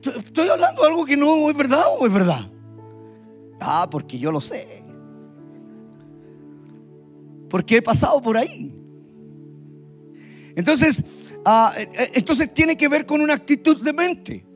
[0.00, 2.48] Estoy hablando de algo que no es verdad o es verdad.
[3.60, 4.84] Ah, porque yo lo sé.
[7.50, 8.72] Porque he pasado por ahí.
[10.54, 11.02] Entonces,
[11.44, 14.46] ah, eh, eh, entonces tiene que ver con una actitud de mente.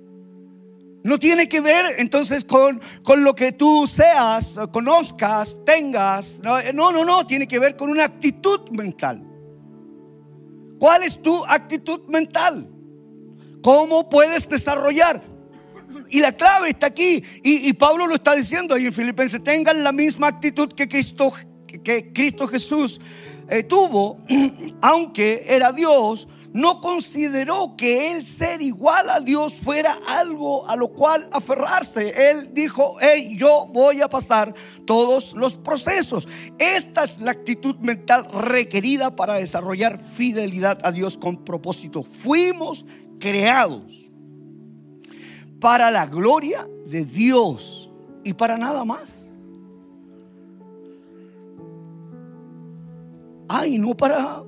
[1.02, 6.36] No tiene que ver entonces con, con, lo que tú seas, conozcas, tengas.
[6.44, 9.27] No, no, no, tiene que ver con una actitud mental.
[10.78, 12.68] ¿Cuál es tu actitud mental?
[13.62, 15.22] ¿Cómo puedes desarrollar?
[16.10, 17.22] Y la clave está aquí.
[17.42, 19.42] Y, Pablo lo está diciendo ahí en Filipenses.
[19.42, 21.32] Tengan la misma actitud que Cristo,
[21.66, 23.00] que Cristo Jesús
[23.48, 24.18] eh, tuvo,
[24.80, 30.88] aunque era Dios no consideró que el ser igual a Dios fuera algo a lo
[30.88, 32.30] cual aferrarse.
[32.30, 34.52] Él dijo, hey, yo voy a pasar
[34.84, 36.26] todos los procesos.
[36.58, 42.02] Esta es la actitud mental requerida para desarrollar fidelidad a Dios con propósito.
[42.02, 42.84] Fuimos
[43.20, 44.10] creados
[45.60, 47.88] para la gloria de Dios
[48.24, 49.14] y para nada más.
[53.48, 54.42] Ay, no para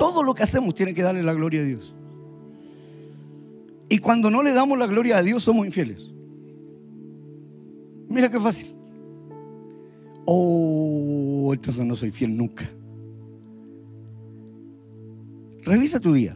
[0.00, 1.94] todo lo que hacemos tiene que darle la gloria a Dios.
[3.90, 6.08] Y cuando no le damos la gloria a Dios somos infieles.
[8.08, 8.74] Mira qué fácil.
[10.24, 12.66] Oh, entonces no soy fiel nunca.
[15.64, 16.34] Revisa tu día.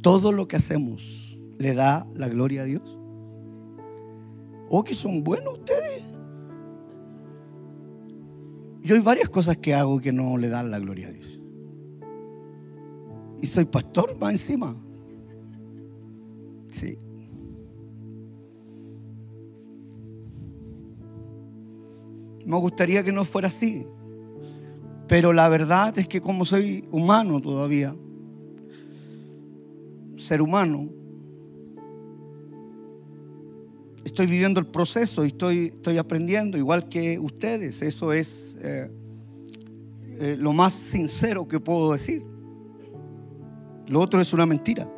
[0.00, 2.98] Todo lo que hacemos le da la gloria a Dios.
[4.70, 6.11] Oh, que son buenos ustedes.
[8.82, 11.40] Yo hay varias cosas que hago que no le dan la gloria a Dios.
[13.40, 14.76] Y soy pastor más encima.
[16.70, 16.98] Sí.
[22.44, 23.86] Me gustaría que no fuera así.
[25.06, 27.94] Pero la verdad es que como soy humano todavía,
[30.16, 30.88] ser humano,
[34.04, 37.82] estoy viviendo el proceso y estoy, estoy aprendiendo igual que ustedes.
[37.82, 38.90] Eso es eh,
[40.18, 42.22] eh, lo más sincero que puedo decir.
[43.86, 44.88] Lo otro es una mentira.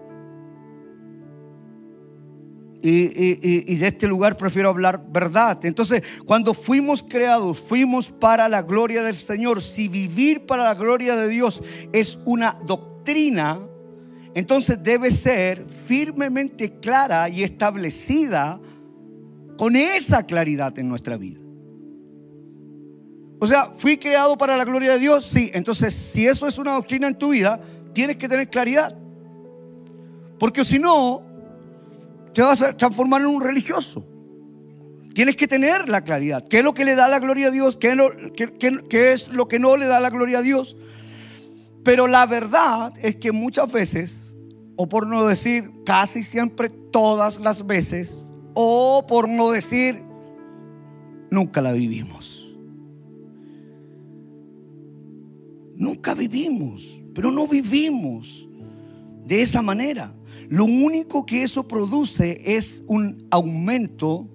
[2.87, 5.64] Y, de este lugar prefiero hablar verdad.
[5.64, 9.62] Entonces, cuando fuimos creados, fuimos para la gloria del Señor.
[9.62, 11.62] Si vivir para la gloria de Dios
[11.95, 13.59] es una doctrina,
[14.35, 18.61] entonces debe ser firmemente clara y establecida
[19.57, 21.40] con esa claridad en nuestra vida.
[23.40, 25.51] O sea, fui creado para la gloria de Dios, sí.
[25.53, 27.61] Entonces, si eso es una doctrina en tu vida,
[27.93, 28.97] tienes que tener claridad.
[30.38, 31.23] Porque si no,
[32.33, 34.05] te vas a transformar en un religioso.
[35.14, 36.45] Tienes que tener la claridad.
[36.49, 37.77] ¿Qué es lo que le da la gloria a Dios?
[37.77, 40.77] ¿Qué es lo, que no le da la gloria a Dios?
[41.85, 44.35] Pero la verdad es que muchas veces,
[44.77, 50.03] o por no decir casi siempre todas las veces, o por no decir
[51.31, 52.40] nunca la vivimos.
[55.77, 58.49] Nunca vivimos, pero no vivimos
[59.27, 60.14] de esa manera.
[60.49, 64.29] Lo único que eso produce es un aumento,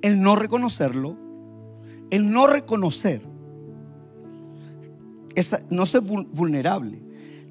[0.00, 1.16] el no reconocerlo,
[2.10, 3.22] el no reconocer,
[5.70, 7.02] no ser vulnerable.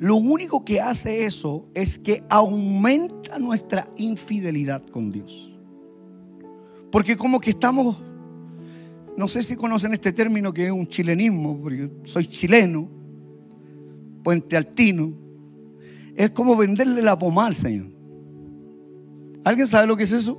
[0.01, 5.55] Lo único que hace eso es que aumenta nuestra infidelidad con Dios.
[6.91, 7.97] Porque como que estamos,
[9.15, 12.89] no sé si conocen este término que es un chilenismo, porque soy chileno,
[14.23, 15.13] puente altino,
[16.15, 17.91] es como venderle la pomada al Señor.
[19.43, 20.35] ¿Alguien sabe lo que es eso?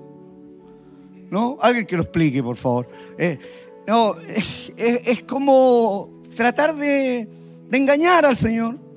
[1.31, 1.57] ¿No?
[1.61, 2.89] Alguien que lo explique, por favor.
[3.17, 3.39] Eh,
[3.87, 4.17] no,
[4.77, 7.29] es, como tratar de,
[7.71, 8.91] engañar al Señor.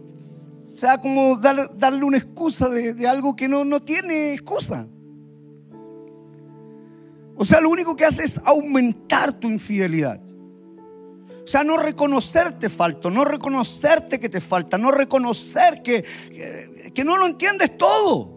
[0.75, 4.85] O sea, como darle una excusa de, algo que no, no tiene excusa.
[7.37, 10.19] O sea, lo único que hace es aumentar tu infidelidad.
[11.45, 16.03] O sea, no reconocerte falto, no reconocerte que te falta, no reconocer que,
[16.93, 18.33] que, no lo entiendes todo.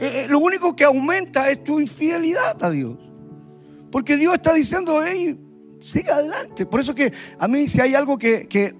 [0.00, 2.98] Eh, eh, lo único que aumenta es tu infidelidad a Dios.
[3.92, 5.38] Porque Dios está diciendo, hey,
[5.80, 6.66] sigue adelante.
[6.66, 8.74] Por eso que a mí si hay algo que, que,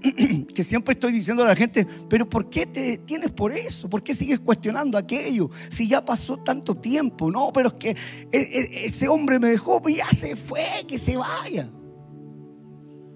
[0.65, 3.89] siempre estoy diciendo a la gente, pero ¿por qué te tienes por eso?
[3.89, 5.51] ¿Por qué sigues cuestionando aquello?
[5.71, 7.97] Si ya pasó tanto tiempo, no, pero es que
[8.33, 11.71] e, ese hombre me dejó, pues ya se fue, que se vaya.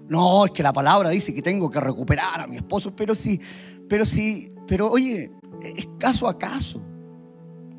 [0.09, 3.39] No, es que la palabra dice que tengo que recuperar a mi esposo, pero sí,
[3.87, 6.81] pero sí, pero oye, es caso a caso.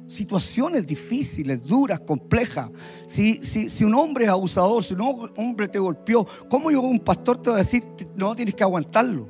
[0.07, 2.71] Situaciones difíciles, duras, complejas.
[3.07, 7.01] Si, si, si un hombre es abusador, si un hombre te golpeó, ¿cómo yo, un
[7.01, 9.29] pastor, te va a decir, no, tienes que aguantarlo?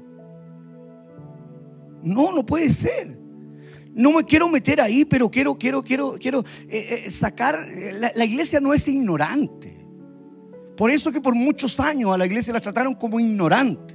[2.03, 3.19] No, no puede ser.
[3.95, 7.67] No me quiero meter ahí, pero quiero, quiero, quiero, quiero eh, eh, sacar.
[8.15, 9.85] la iglesia no es ignorante.
[10.77, 13.95] Por eso que por muchos años a la iglesia la trataron como ignorante.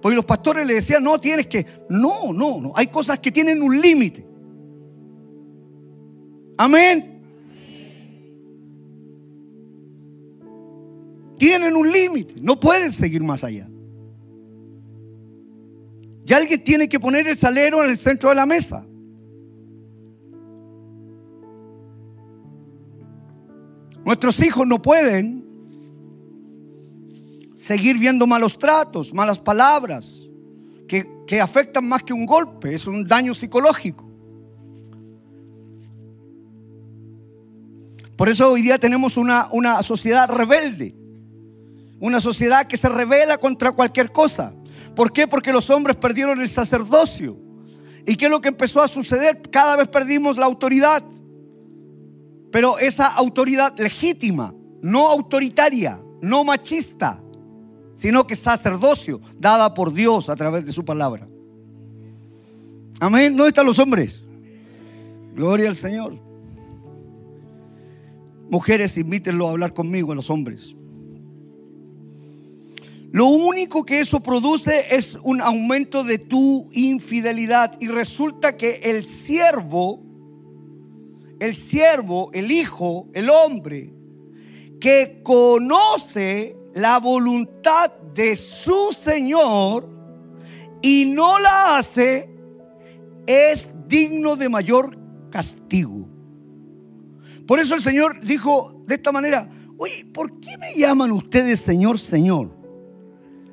[0.00, 1.64] Porque los pastores le decían, no, tienes que...
[1.88, 2.72] No, no, no.
[2.74, 4.26] Hay cosas que tienen un límite.
[6.56, 7.22] Amén.
[11.38, 12.34] Tienen un límite.
[12.40, 13.68] No pueden seguir más allá.
[16.26, 18.84] Y alguien tiene que poner el salero en el centro de la mesa.
[24.04, 25.44] Nuestros hijos no pueden
[27.58, 30.20] seguir viendo malos tratos, malas palabras,
[30.86, 34.13] que, afectan más que un golpe, es un daño psicológico.
[38.16, 40.94] Por eso hoy día tenemos una, una sociedad rebelde,
[42.00, 44.52] una sociedad que se revela contra cualquier cosa.
[44.94, 45.26] ¿Por qué?
[45.26, 47.36] Porque los hombres perdieron el sacerdocio.
[48.06, 49.42] ¿Y qué es lo que empezó a suceder?
[49.50, 51.02] Cada vez perdimos la autoridad.
[52.52, 57.20] Pero esa autoridad legítima, no autoritaria, no machista,
[57.96, 61.26] sino que sacerdocio dada por Dios a través de su palabra.
[63.00, 63.36] Amén.
[63.36, 64.22] ¿Dónde están los hombres?
[65.34, 66.14] Gloria al Señor.
[68.50, 70.74] Mujeres, invítenlo a hablar conmigo a los hombres.
[73.14, 79.06] Lo único que eso produce es un aumento de tu infidelidad y resulta que el
[79.06, 80.02] siervo,
[81.38, 83.92] el siervo, el hijo, el hombre
[84.80, 89.88] que conoce la voluntad de su Señor
[90.82, 92.28] y no la hace,
[93.26, 94.98] es digno de mayor
[95.30, 96.03] castigo.
[97.46, 101.98] Por eso el Señor dijo de esta manera, oye, ¿por qué me llaman ustedes Señor,
[101.98, 102.50] Señor?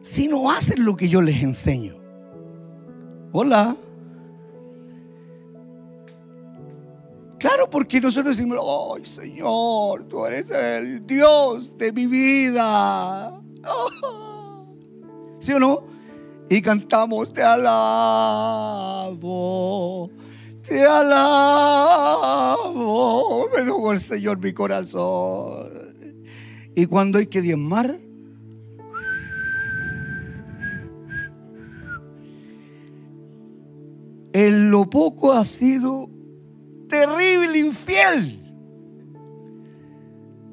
[0.02, 1.96] Si no hacen lo que yo les enseño.
[3.32, 3.76] Hola.
[7.38, 13.42] Claro, porque nosotros decimos, ay Señor, tú eres el Dios de mi vida.
[15.40, 15.84] ¿Sí o no?
[16.50, 17.72] Y cantamos, te alabo,
[20.72, 22.70] te alabo.
[23.54, 25.70] Me dijo el Señor mi corazón.
[26.74, 28.00] Y cuando hay que diezmar,
[34.32, 36.10] en lo poco ha sido
[36.88, 38.38] terrible, infiel.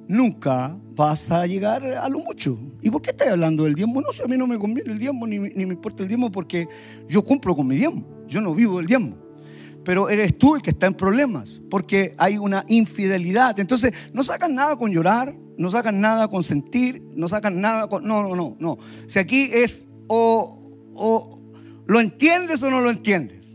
[0.09, 2.59] Nunca vas a llegar a lo mucho.
[2.83, 4.01] ¿Y por qué estás hablando del diezmo?
[4.01, 6.33] No sé, a mí no me conviene el diezmo ni, ni me importa el diezmo
[6.33, 6.67] porque
[7.09, 8.05] yo cumplo con mi diezmo.
[8.27, 9.28] Yo no vivo del diezmo.
[9.89, 13.59] Pero eres tú el que está en problemas porque hay una infidelidad.
[13.59, 18.07] Entonces, no sacan nada con llorar, no sacan nada con sentir, no sacan nada con...
[18.07, 18.79] No, no, no, no.
[19.07, 20.61] Si aquí es o,
[20.95, 21.41] o
[21.87, 23.47] lo entiendes o no lo entiendes.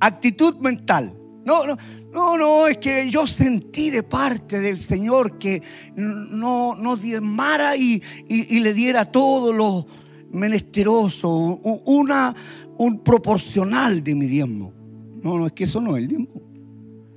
[0.00, 1.14] Actitud mental.
[1.46, 1.78] No, no,
[2.12, 5.62] no, no, es que yo sentí de parte del Señor que
[5.96, 9.86] no, no diezmara y, y, le diera todo lo
[10.30, 12.36] menesteroso, una,
[12.76, 14.79] un proporcional de mi diezmo.
[15.22, 16.42] No, no, es que eso no es el diezmo.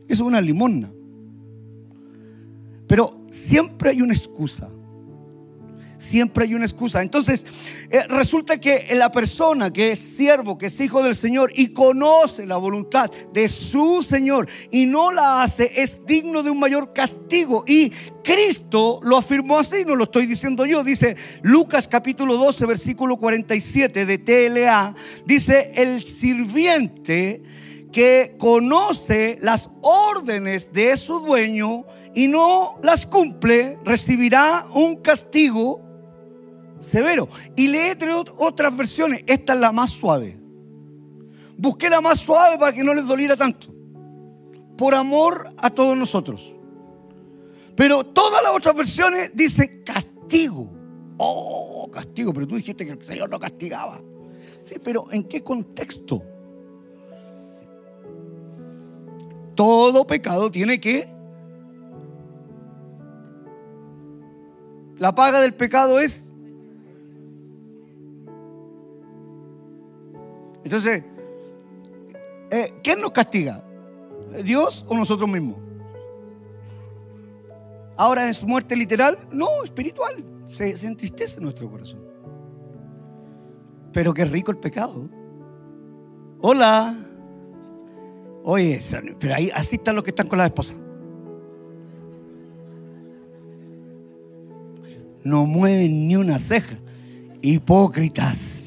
[0.07, 0.91] Eso es una limosna.
[2.87, 4.69] Pero siempre hay una excusa.
[5.97, 7.01] Siempre hay una excusa.
[7.01, 7.45] Entonces,
[7.89, 12.45] eh, resulta que la persona que es siervo, que es hijo del Señor y conoce
[12.45, 17.63] la voluntad de su Señor y no la hace, es digno de un mayor castigo.
[17.65, 17.89] Y
[18.21, 20.83] Cristo lo afirmó así, no lo estoy diciendo yo.
[20.83, 24.93] Dice Lucas capítulo 12, versículo 47 de TLA.
[25.25, 27.52] Dice, el sirviente
[27.93, 35.79] que conoce las órdenes de su dueño y no las cumple, recibirá un castigo
[36.79, 37.29] severo.
[37.55, 37.95] Y lee
[38.37, 39.23] otras versiones.
[39.27, 40.37] Esta es la más suave.
[41.55, 43.67] Busqué la más suave para que no les doliera tanto.
[44.75, 46.53] Por amor a todos nosotros.
[47.75, 50.69] Pero todas las otras versiones dicen castigo.
[51.17, 52.33] Oh, castigo.
[52.33, 54.01] Pero tú dijiste que el Señor no castigaba.
[54.63, 56.23] Sí, pero ¿en qué contexto?
[59.55, 61.13] Todo pecado tiene que
[65.03, 66.23] La paga del pecado es...
[70.63, 71.03] Entonces,
[72.49, 73.61] eh, ¿quién nos castiga?
[74.45, 75.57] ¿Dios o nosotros mismos?
[77.97, 80.23] Ahora es muerte literal, no, espiritual.
[80.47, 81.99] Se, se entristece nuestro corazón.
[83.91, 85.09] Pero qué rico el pecado.
[86.39, 86.95] Hola.
[88.43, 88.81] Oye,
[89.19, 90.73] pero ahí así están los que están con la esposa.
[95.23, 96.77] no mueven ni una ceja.
[97.41, 98.61] Hipócritas.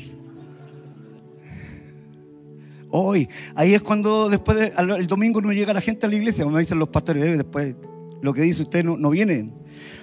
[2.91, 6.59] Hoy, ahí es cuando después el domingo no llega la gente a la iglesia, como
[6.59, 7.77] dicen los pastores, eh, después
[8.22, 9.51] lo que dice usted no, no viene.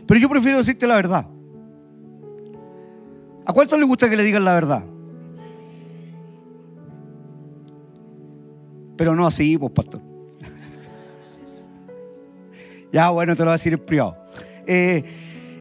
[0.05, 1.27] Pero yo prefiero decirte la verdad.
[3.45, 4.85] ¿A cuántos le gusta que le digan la verdad?
[8.97, 10.01] Pero no así, pues, pastor.
[12.91, 14.17] ya, bueno, te lo voy a decir en privado.
[14.65, 15.03] Eh,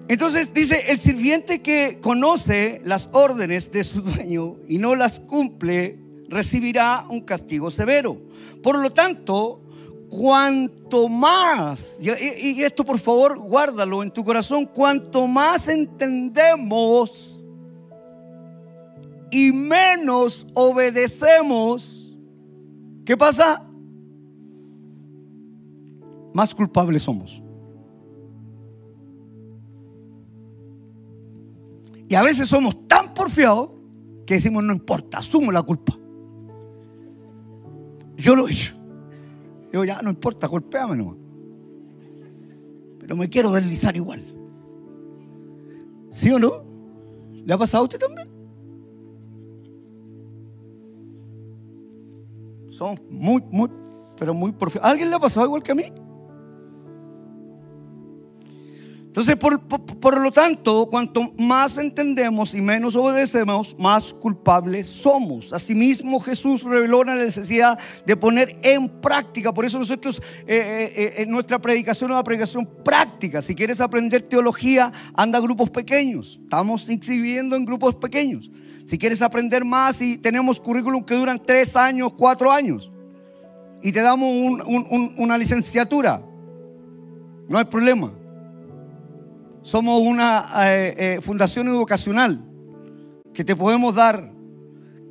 [0.08, 5.98] entonces dice, el sirviente que conoce las órdenes de su dueño y no las cumple,
[6.28, 8.20] recibirá un castigo severo.
[8.62, 9.60] Por lo tanto,
[10.08, 17.32] cuanto más, y esto por favor guárdalo en tu corazón, cuanto más entendemos
[19.30, 22.01] y menos obedecemos,
[23.04, 23.66] ¿qué pasa?
[26.34, 27.42] Más culpables somos.
[32.08, 33.70] Y a veces somos tan porfiados
[34.26, 35.98] que decimos, no importa, asumo la culpa.
[38.16, 38.74] Yo lo he hecho.
[39.70, 41.16] Digo, ya no importa, golpeame nomás.
[43.00, 44.22] Pero me quiero deslizar igual.
[46.10, 46.62] ¿Sí o no?
[47.32, 48.31] ¿Le ha pasado a usted también?
[53.08, 53.68] Muy, muy,
[54.18, 54.86] pero muy porfiados.
[54.86, 55.92] ¿A alguien le ha pasado igual que a mí?
[59.12, 65.52] Entonces, por, lo tanto, cuanto más entendemos y menos obedecemos, más culpables somos.
[65.52, 69.52] Asimismo, Jesús reveló la necesidad de poner en práctica.
[69.52, 73.42] Por eso nosotros, eh, eh, eh, nuestra predicación es una predicación práctica.
[73.42, 76.40] Si quieres aprender teología, anda a grupos pequeños.
[76.42, 78.50] Estamos exhibiendo en grupos pequeños.
[78.86, 82.90] Si quieres aprender más, y tenemos currículum que duran tres años, cuatro años.
[83.82, 84.30] Y te damos
[85.16, 86.22] una licenciatura.
[87.48, 88.12] No hay problema.
[89.62, 92.44] Somos una eh, eh, fundación educacional
[93.32, 94.32] que te podemos dar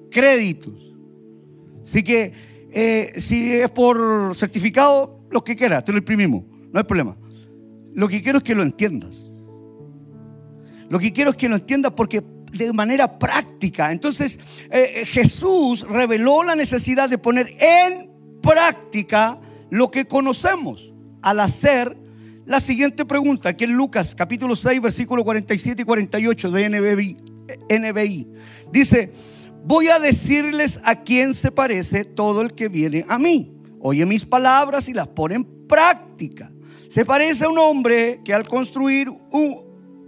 [0.09, 0.73] créditos.
[1.83, 2.33] Así que
[2.71, 6.43] eh, si es por certificado, Lo que quieras, te lo imprimimos,
[6.73, 7.15] no hay problema.
[7.93, 9.25] Lo que quiero es que lo entiendas.
[10.89, 12.21] Lo que quiero es que lo entiendas porque
[12.51, 13.91] de manera práctica.
[13.91, 14.39] Entonces
[14.69, 18.09] eh, eh, Jesús reveló la necesidad de poner en
[18.41, 19.39] práctica
[19.69, 20.91] lo que conocemos
[21.21, 21.97] al hacer
[22.45, 27.17] la siguiente pregunta, que es Lucas capítulo 6, versículo 47 y 48 de NBI.
[27.69, 28.27] NBI.
[28.71, 29.11] Dice,
[29.63, 33.53] voy a decirles a quién se parece todo el que viene a mí.
[33.79, 36.51] Oye mis palabras y las pone en práctica.
[36.89, 39.09] Se parece a un hombre que al construir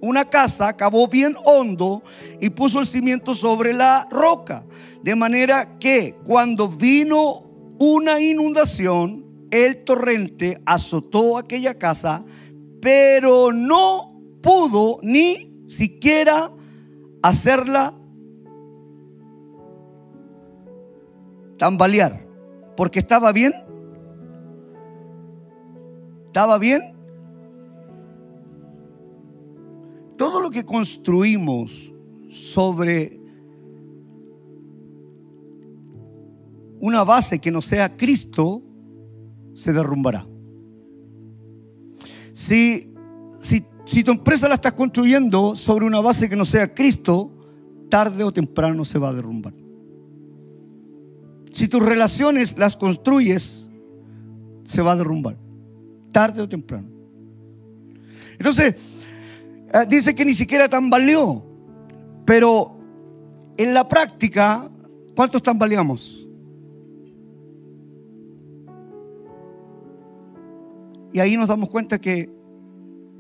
[0.04, 2.04] una casa cavó bien hondo
[2.42, 4.66] y puso el cimiento sobre la roca.
[5.02, 7.46] De manera que cuando vino
[7.80, 12.26] una inundación, el torrente azotó aquella casa,
[12.82, 16.52] pero no pudo ni siquiera
[17.22, 17.94] hacerla
[21.58, 22.28] tambalear,
[22.76, 23.54] porque estaba bien.
[26.26, 26.93] ¿Estaba bien?
[30.18, 31.92] Todo lo que construimos
[32.30, 33.20] sobre
[36.80, 38.62] una base que no sea Cristo,
[39.54, 40.28] se derrumbará.
[42.34, 42.92] Si,
[43.40, 47.32] si, si tu empresa la estás construyendo sobre una base que no sea Cristo,
[47.90, 49.54] tarde o temprano se va a derrumbar.
[51.54, 53.70] Si tus relaciones las construyes,
[54.66, 55.38] se va a derrumbar.
[56.12, 56.90] Tarde o temprano.
[58.38, 58.76] Entonces,
[59.74, 61.44] eh, dice que ni siquiera tambaleó.
[62.26, 62.78] Pero
[63.58, 64.70] en la práctica,
[65.16, 66.20] ¿cuántos tambaleamos?
[71.12, 72.30] Y ahí nos damos cuenta que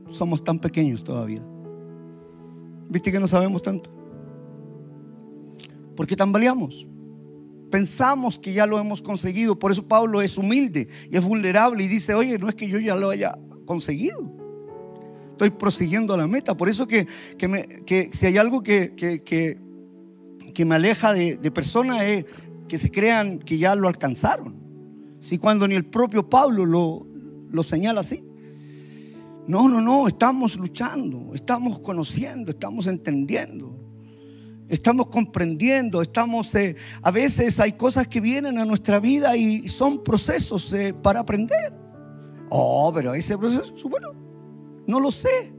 [0.10, 1.44] somos tan pequeños todavía.
[2.90, 3.90] ¿Viste que no sabemos tanto?
[5.96, 6.88] Porque tambaleamos.
[7.70, 9.58] Pensamos que ya lo hemos conseguido.
[9.58, 12.80] Por eso Pablo es humilde y es vulnerable y dice, oye, no es que yo
[12.80, 14.43] ya lo haya conseguido.
[15.34, 16.56] Estoy prosiguiendo la meta.
[16.56, 17.08] Por eso que,
[18.12, 22.26] si hay algo que, que, me aleja de, de personas es
[22.68, 24.56] que se crean que ya lo alcanzaron.
[25.20, 27.08] Si cuando ni el propio Pablo lo,
[27.50, 28.24] lo señala así.
[29.48, 33.78] No, no, no, estamos luchando, estamos conociendo, estamos entendiendo,
[34.70, 40.04] estamos comprendiendo, estamos, eh, a veces hay cosas que vienen a nuestra vida y son
[40.04, 41.74] procesos eh, para aprender.
[42.50, 44.23] Oh, pero ese proceso, bueno,
[44.88, 45.54] no lo sé.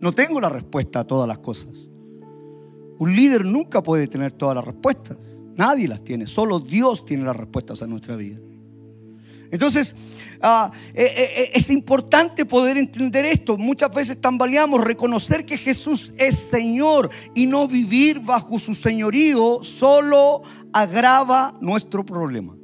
[0.00, 1.88] No tengo la respuesta a todas las cosas.
[2.98, 5.18] Un líder nunca puede tener todas las respuestas.
[5.56, 6.26] Nadie las tiene.
[6.26, 8.38] Solo Dios tiene las respuestas a nuestra vida.
[9.50, 9.94] Entonces,
[10.40, 13.58] ah, eh, eh, eh, es importante poder entender esto.
[13.58, 20.42] Muchas veces tambaleamos, reconocer que Jesús es Señor y no vivir bajo su señorío solo
[20.72, 22.59] agrava nuestro problema.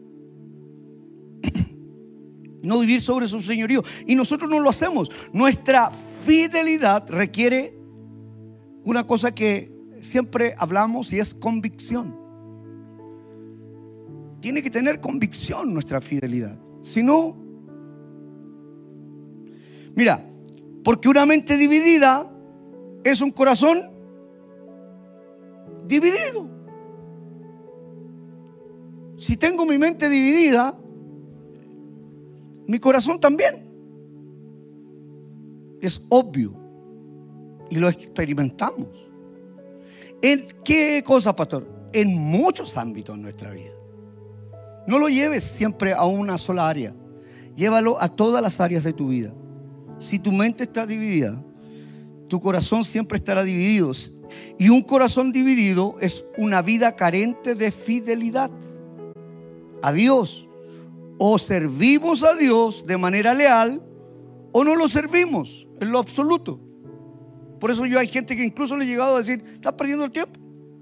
[2.66, 3.84] No vivir sobre su señorío.
[4.06, 5.10] Y nosotros no lo hacemos.
[5.32, 5.92] Nuestra
[6.24, 7.78] fidelidad requiere
[8.84, 12.16] una cosa que siempre hablamos y es convicción.
[14.40, 16.58] Tiene que tener convicción nuestra fidelidad.
[16.82, 17.36] Si no,
[19.94, 20.24] mira,
[20.82, 22.30] porque una mente dividida
[23.04, 23.90] es un corazón
[25.86, 26.48] dividido.
[29.18, 30.76] Si tengo mi mente dividida,
[32.66, 33.68] mi corazón también.
[35.80, 36.54] Es obvio.
[37.70, 38.88] Y lo experimentamos.
[40.22, 41.66] ¿En qué cosa, pastor?
[41.92, 43.72] En muchos ámbitos de nuestra vida.
[44.86, 46.94] No lo lleves siempre a una sola área.
[47.56, 49.32] Llévalo a todas las áreas de tu vida.
[49.98, 51.42] Si tu mente está dividida,
[52.28, 53.92] tu corazón siempre estará dividido.
[54.58, 58.50] Y un corazón dividido es una vida carente de fidelidad
[59.82, 60.45] a Dios.
[61.18, 63.82] O servimos a Dios de manera leal
[64.52, 66.60] o no lo servimos en lo absoluto.
[67.60, 70.10] Por eso yo hay gente que incluso le he llegado a decir, estás perdiendo el
[70.10, 70.38] tiempo,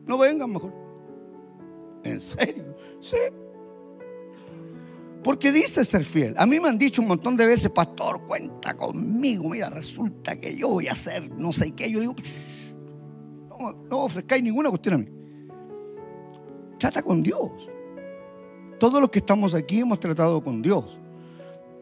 [0.06, 0.72] no vengan mejor.
[2.02, 2.76] ¿En serio?
[3.00, 3.16] Sí,
[5.24, 6.34] porque dice ser fiel.
[6.36, 9.48] A mí me han dicho un montón de veces, pastor, cuenta conmigo.
[9.48, 11.90] Mira, resulta que yo voy a hacer no sé qué.
[11.90, 12.14] Yo digo,
[13.48, 15.06] no, no ofrezcáis ninguna cuestión a mí.
[16.78, 17.70] Trata con Dios.
[18.78, 20.84] Todos los que estamos aquí hemos tratado con Dios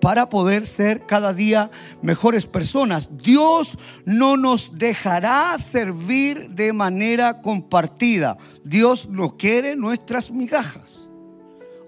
[0.01, 1.71] para poder ser cada día
[2.03, 3.09] mejores personas.
[3.23, 8.37] Dios no nos dejará servir de manera compartida.
[8.65, 11.09] Dios no quiere nuestras migajas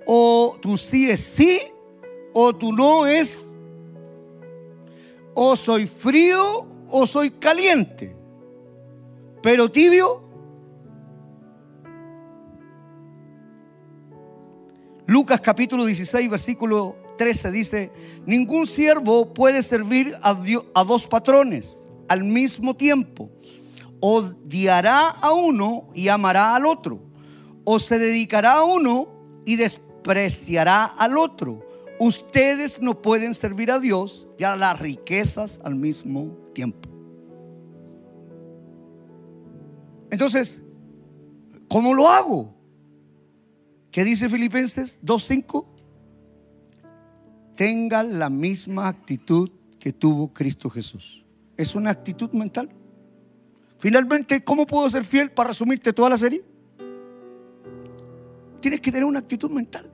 [0.06, 1.60] o tu sí es sí
[2.32, 3.36] o tu no es
[5.34, 8.14] o soy frío o soy caliente.
[9.42, 10.23] Pero tibio.
[15.06, 17.92] Lucas capítulo 16, versículo 13 dice,
[18.26, 20.40] ningún siervo puede servir a,
[20.74, 23.30] a dos patrones al mismo tiempo.
[24.00, 27.00] Odiará a uno y amará al otro.
[27.64, 29.08] O se dedicará a uno
[29.44, 31.66] y despreciará al otro.
[31.98, 36.88] Ustedes no pueden servir a Dios y a las riquezas al mismo tiempo.
[40.10, 40.60] Entonces,
[41.68, 42.53] ¿cómo lo hago?
[43.94, 45.64] ¿Qué dice Filipenses 2.5?
[47.54, 51.24] Tengan la misma actitud que tuvo Cristo Jesús.
[51.56, 52.70] Es una actitud mental.
[53.78, 56.42] Finalmente, ¿cómo puedo ser fiel para resumirte toda la serie?
[58.58, 59.88] Tienes que tener una actitud mental.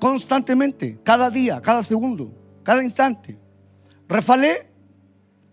[0.00, 2.32] Constantemente, cada día, cada segundo,
[2.62, 3.38] cada instante.
[4.08, 4.68] Refalé,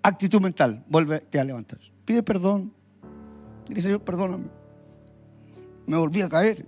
[0.02, 0.82] actitud mental.
[0.88, 1.80] Vuelve a levantar.
[2.06, 2.74] Pide perdón.
[3.68, 4.59] Dile, Señor, perdóname.
[5.90, 6.64] Me volví a caer.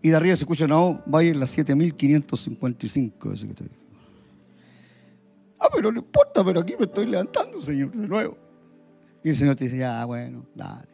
[0.00, 3.32] Y de arriba se escucha, no, vaya en la 7555.
[3.32, 3.64] Ese que te
[5.58, 8.38] Ah, pero no importa, pero aquí me estoy levantando, Señor, de nuevo.
[9.24, 10.86] Y el Señor te dice, ya, bueno, dale.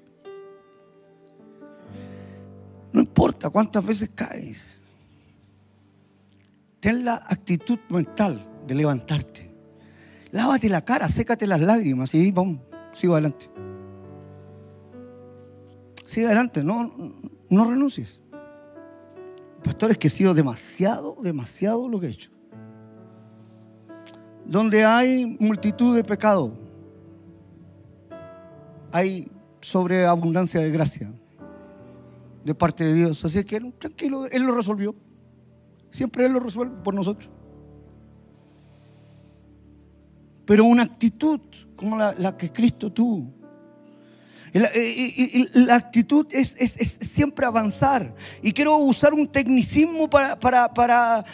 [2.94, 4.64] No importa cuántas veces caes.
[6.78, 9.50] Ten la actitud mental de levantarte.
[10.30, 12.61] Lávate la cara, sécate las lágrimas y vamos,
[12.92, 13.50] sigo adelante.
[16.06, 16.90] Sigue adelante, no,
[17.51, 18.20] no renuncies.
[19.62, 22.30] Pastores que he sido demasiado, demasiado lo que he hecho.
[24.46, 26.53] Donde hay multitud de pecado,
[28.90, 29.30] hay
[29.61, 31.12] sobreabundancia de gracia
[32.44, 33.24] de parte de Dios.
[33.24, 34.94] Así que tranquilo, Él lo resolvió.
[35.90, 37.30] Siempre Él lo resuelve por nosotros.
[40.46, 41.40] Pero una actitud
[41.76, 43.32] como la, que Cristo tuvo.
[44.53, 46.57] La, actitud es,
[47.01, 48.14] siempre avanzar.
[48.42, 51.24] Y quiero usar un tecnicismo para, para, para,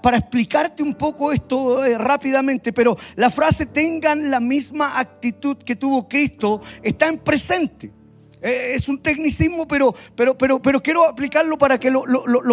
[0.00, 5.76] para, explicarte un poco esto eh, rápidamente, pero la frase tengan la misma actitud que
[5.76, 7.92] tuvo Cristo está en presente.
[8.40, 12.04] Eh, es un tecnicismo, pero, pero, pero, pero quiero aplicarlo para que lo,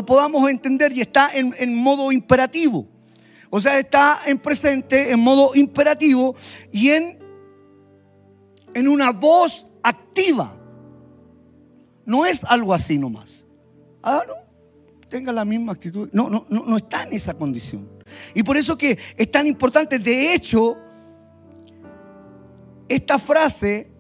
[0.06, 2.88] podamos entender y está en, en, modo imperativo.
[3.50, 6.36] O sea, está en presente, en modo imperativo
[6.72, 7.20] y en,
[8.74, 10.58] en una voz activa.
[12.06, 13.46] No es algo así nomás.
[14.02, 14.44] Ah, no
[15.14, 16.10] tenga la misma actitud.
[16.12, 17.88] No, no, no, no está en esa condición.
[18.34, 20.00] Y por eso que es tan importante.
[20.00, 20.76] De hecho,
[22.90, 23.92] esta frase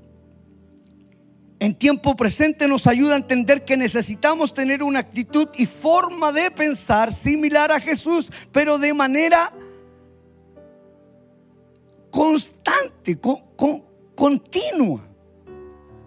[1.60, 6.50] en tiempo presente nos ayuda a entender que necesitamos tener una actitud y forma de
[6.50, 9.54] pensar similar a Jesús, pero de manera
[12.10, 13.20] constante,
[14.16, 15.12] continua.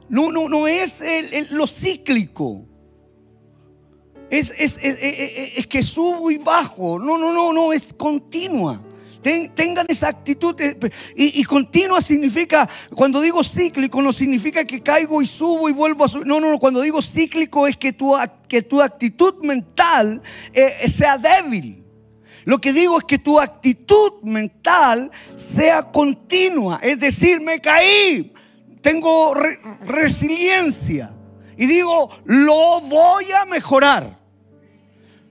[0.09, 0.97] No, no, no es
[1.51, 2.65] lo cíclico.
[4.31, 6.99] Es, es, que subo y bajo.
[6.99, 8.81] No, no, no, no, es continua.
[9.23, 10.57] tengan esa actitud.
[11.15, 16.09] y, continua significa, cuando digo cíclico, no significa que caigo y subo y vuelvo a
[16.09, 16.27] subir.
[16.27, 16.59] No, no, no.
[16.59, 18.15] Cuando digo cíclico es que tu,
[18.49, 21.85] que tu actitud mental eh, sea débil.
[22.45, 26.79] Lo que digo es que tu actitud mental sea continua.
[26.83, 28.33] Es decir, me caí.
[28.87, 31.11] Tengo resiliencia.
[31.57, 34.17] Y digo, lo voy a mejorar.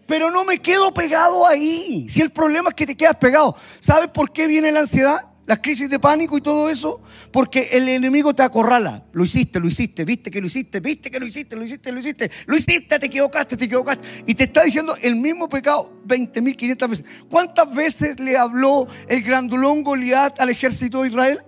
[0.06, 2.06] Pero no me quedo pegado ahí.
[2.10, 3.56] Si el problema es que te quedas pegado.
[3.80, 5.28] ¿Sabes por qué viene la ansiedad?
[5.46, 7.00] Las crisis de pánico y todo eso.
[7.32, 9.06] Porque el enemigo te acorrala.
[9.14, 12.00] Lo hiciste, lo hiciste, viste que lo hiciste, viste que lo hiciste, lo hiciste, lo
[12.02, 14.06] hiciste, lo hiciste, te equivocaste, te equivocaste.
[14.28, 17.06] Y te está diciendo el mismo pecado 20.500 veces.
[17.30, 21.42] ¿Cuántas veces le habló el grandulón Goliat al ejército de Israel?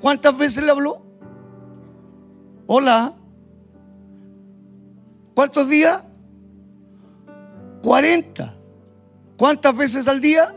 [0.00, 1.02] ¿Cuántas veces le habló?
[2.66, 3.14] Hola.
[5.34, 6.02] ¿Cuántos días?
[7.82, 8.54] 40.
[9.36, 10.54] ¿Cuántas veces al día?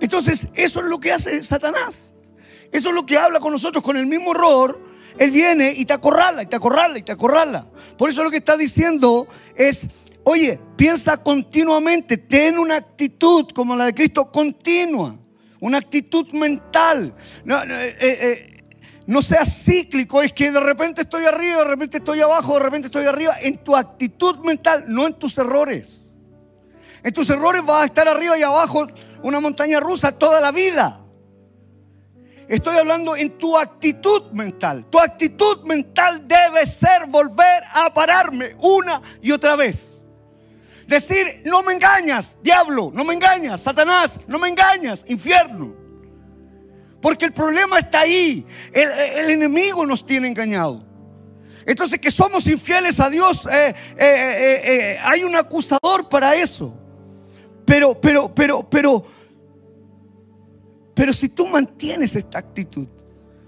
[0.00, 2.14] Entonces, eso es lo que hace Satanás.
[2.72, 4.80] Eso es lo que habla con nosotros con el mismo error.
[5.18, 7.66] Él viene y te acorrala, y te acorrala, y te acorrala.
[7.96, 9.82] Por eso lo que está diciendo es,
[10.24, 15.16] oye, piensa continuamente, ten una actitud como la de Cristo continua,
[15.60, 17.14] una actitud mental.
[17.44, 22.54] No, eh, eh, seas cíclico, es que de repente estoy arriba, de repente estoy abajo,
[22.54, 26.12] de repente estoy arriba, en tu actitud mental, no en tus errores.
[27.02, 28.86] En tus errores vas a estar arriba y abajo
[29.22, 31.00] una montaña rusa toda la vida.
[32.48, 34.86] Estoy hablando en tu actitud mental.
[34.90, 39.93] Tu actitud mental debe ser volver a pararme una y otra vez.
[40.86, 45.74] Decir, no me engañas, diablo, no me engañas, Satanás, no me engañas, infierno.
[47.00, 48.46] Porque el problema está ahí.
[48.72, 50.84] El, enemigo nos tiene engañado.
[51.66, 56.74] Entonces que somos infieles a Dios, eh, eh, eh, hay un acusador para eso.
[57.66, 59.04] Pero, pero, pero, pero,
[60.94, 62.86] pero si tú mantienes esta actitud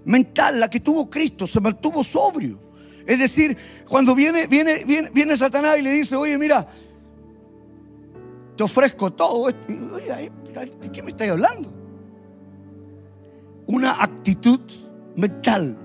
[0.05, 2.59] mental, la que tuvo Cristo, se mantuvo sobrio.
[3.07, 3.57] Es decir,
[3.89, 6.67] cuando viene, viene, viene, viene Satanás y le dice, oye, mira,
[8.57, 9.61] te ofrezco todo esto.
[9.69, 11.73] ¿de qué me estás hablando?
[13.67, 14.61] Una actitud
[15.15, 15.77] mental,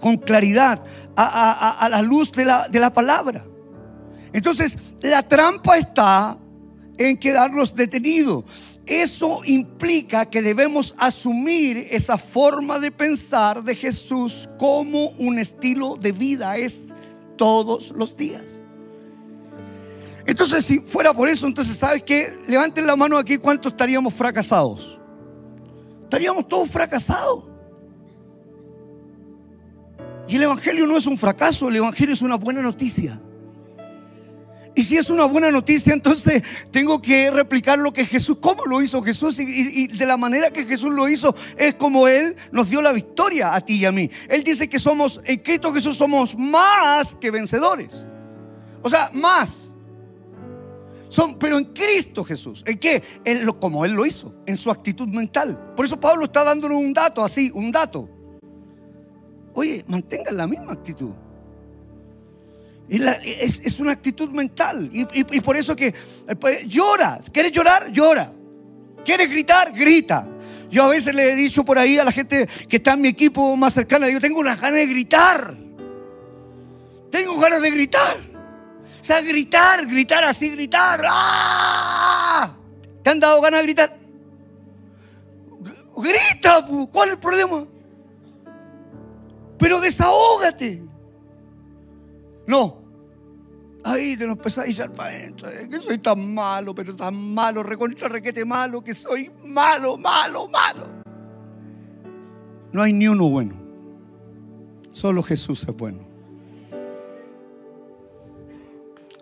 [0.00, 0.82] con claridad,
[1.16, 3.44] a, la luz de la, de la palabra.
[4.32, 6.38] Entonces, la trampa está
[6.98, 8.44] en quedarnos detenidos.
[8.84, 16.12] Eso implica que debemos asumir esa forma de pensar de Jesús como un estilo de
[16.12, 16.78] vida, es
[17.36, 18.55] todos los días.
[20.26, 22.36] Entonces, si fuera por eso, entonces, ¿sabes qué?
[22.48, 24.98] Levanten la mano aquí, ¿cuántos estaríamos fracasados?
[26.02, 27.44] Estaríamos todos fracasados.
[30.28, 33.20] Y el Evangelio no es un fracaso, el Evangelio es una buena noticia.
[34.74, 38.82] Y si es una buena noticia, entonces tengo que replicar lo que Jesús, cómo lo
[38.82, 39.38] hizo Jesús.
[39.38, 43.54] Y, de la manera que Jesús lo hizo es como Él nos dio la victoria
[43.54, 44.10] a ti y a mí.
[44.28, 48.06] Él dice que somos, en Cristo Jesús somos más que vencedores.
[48.82, 49.65] O sea, más.
[51.16, 52.62] Son, pero en Cristo Jesús.
[52.66, 53.02] ¿En qué?
[53.58, 55.72] como Él lo hizo, en su actitud mental.
[55.74, 58.06] Por eso Pablo está dándonos un dato así, un dato.
[59.54, 61.12] Oye, mantengan la misma actitud.
[62.90, 64.90] Y es, una actitud mental.
[64.92, 67.18] Y, por eso que eh, pues, llora.
[67.32, 67.90] ¿Quieres llorar?
[67.90, 68.30] Llora.
[69.02, 69.72] ¿Quieres gritar?
[69.72, 70.28] Grita.
[70.70, 73.08] Yo a veces le he dicho por ahí a la gente que está en mi
[73.08, 75.56] equipo más cercana, yo tengo unas ganas de gritar.
[77.10, 78.35] Tengo ganas de gritar.
[79.06, 81.00] O sea, gritar, gritar así, gritar.
[81.08, 82.56] ¡Ah!
[83.04, 83.96] ¿Te han dado ganas de gritar?
[85.96, 87.64] Grita, ¿cuál es el problema?
[89.60, 90.82] Pero desahógate.
[92.48, 92.82] No.
[93.84, 95.50] Ahí te nos empezás a para adentro.
[95.70, 100.88] Que soy tan malo, pero tan malo, recontra requete malo, que soy malo, malo, malo.
[102.72, 103.54] No hay ni uno bueno.
[104.90, 106.05] Solo Jesús es bueno.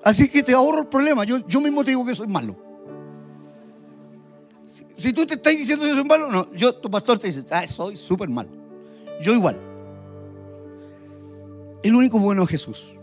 [0.05, 1.24] Así que te ahorro el problema.
[1.24, 2.55] Yo, yo mismo te digo que soy malo.
[4.96, 6.52] Si, tú te estás diciendo que soy malo, no.
[6.52, 8.50] Yo, tu pastor te dice, ah, soy súper malo.
[9.22, 9.59] Yo igual.
[11.82, 12.93] El único bueno es Jesús.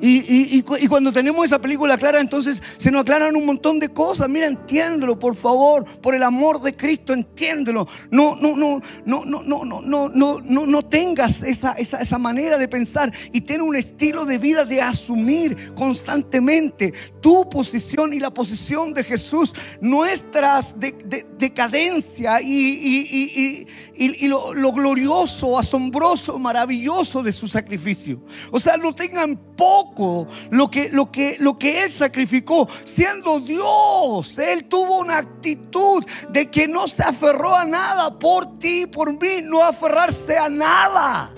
[0.00, 4.28] Y, cuando tenemos esa película clara, entonces se nos aclaran un montón de cosas.
[4.28, 7.88] Mira, entiéndelo, por favor, por el amor de Cristo, entiéndelo.
[8.10, 12.18] No, no, no, no, no, no, no, no, no, no, no tengas esa, esa, esa
[12.18, 18.20] manera de pensar y ten un estilo de vida de asumir constantemente tu posición y
[18.20, 23.66] la posición de Jesús, nuestras de, decadencia y,
[23.98, 28.20] y lo, lo glorioso, asombroso, maravilloso de su sacrificio.
[28.52, 34.38] O sea, no tengan poco lo que, lo que, lo que Él sacrificó, siendo Dios.
[34.38, 39.42] Él tuvo una actitud de que no se aferró a nada por ti, por mí,
[39.42, 41.30] no aferrarse a nada.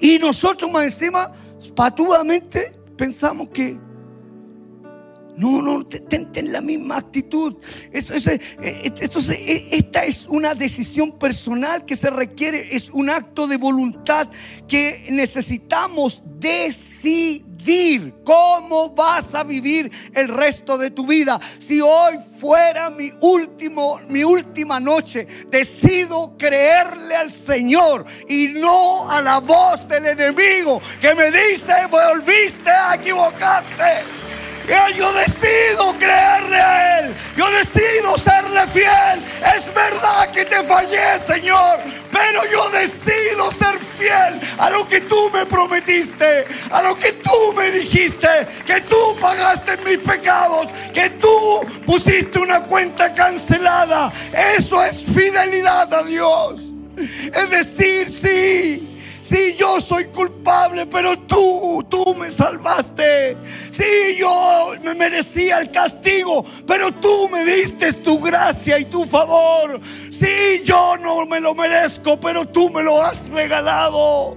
[0.00, 1.30] Y nosotros más encima,
[1.74, 3.78] patudamente, pensamos que
[5.40, 7.56] no, no, ten, la misma actitud.
[7.92, 13.56] Eh, entonces, e, esta es una decisión personal que se requiere, es un acto de
[13.56, 14.28] voluntad
[14.68, 21.40] que necesitamos decidir cómo vas a vivir el resto de tu vida.
[21.58, 29.22] Si hoy fuera mi último, mi última noche, decido creerle al Señor y no a
[29.22, 34.29] la voz del enemigo que me dice, volviste a equivocarte.
[34.96, 37.14] Yo decido creerle a Él.
[37.36, 39.24] Yo decido serle fiel.
[39.56, 41.78] Es verdad que te fallé, Señor.
[42.12, 46.44] Pero yo decido ser fiel a lo que tú me prometiste.
[46.70, 48.28] A lo que tú me dijiste.
[48.66, 50.68] Que tú pagaste mis pecados.
[50.92, 54.12] Que tú pusiste una cuenta cancelada.
[54.56, 56.60] Eso es fidelidad a Dios.
[57.32, 58.89] Es decir, sí.
[59.30, 63.36] Sí, yo soy culpable, pero tú, tú me salvaste.
[63.70, 69.80] Sí, yo me merecía el castigo, pero tú me diste tu gracia y tu favor.
[70.10, 74.36] Sí, yo no me lo merezco, pero tú me lo has regalado.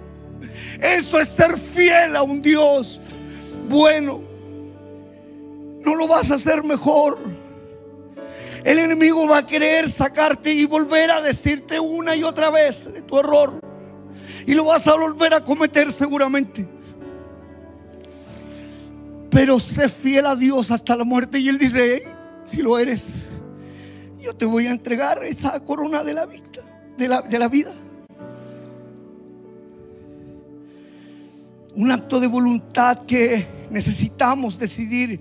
[0.80, 3.02] Eso es ser fiel a un Dios
[3.68, 4.22] bueno.
[5.82, 7.18] No lo vas a hacer mejor.
[8.64, 13.02] El enemigo va a querer sacarte y volver a decirte una y otra vez de
[13.02, 13.63] tu error
[14.46, 16.68] y lo vas a volver a cometer seguramente.
[19.30, 21.40] Pero sé fiel a Dios hasta la muerte.
[21.40, 22.04] Y Él dice,
[22.46, 23.08] si lo eres,
[24.22, 26.44] yo te voy a entregar esa corona de la, vida,
[26.98, 27.74] de la, de la vida.
[31.76, 35.20] un acto de voluntad que necesitamos decidir.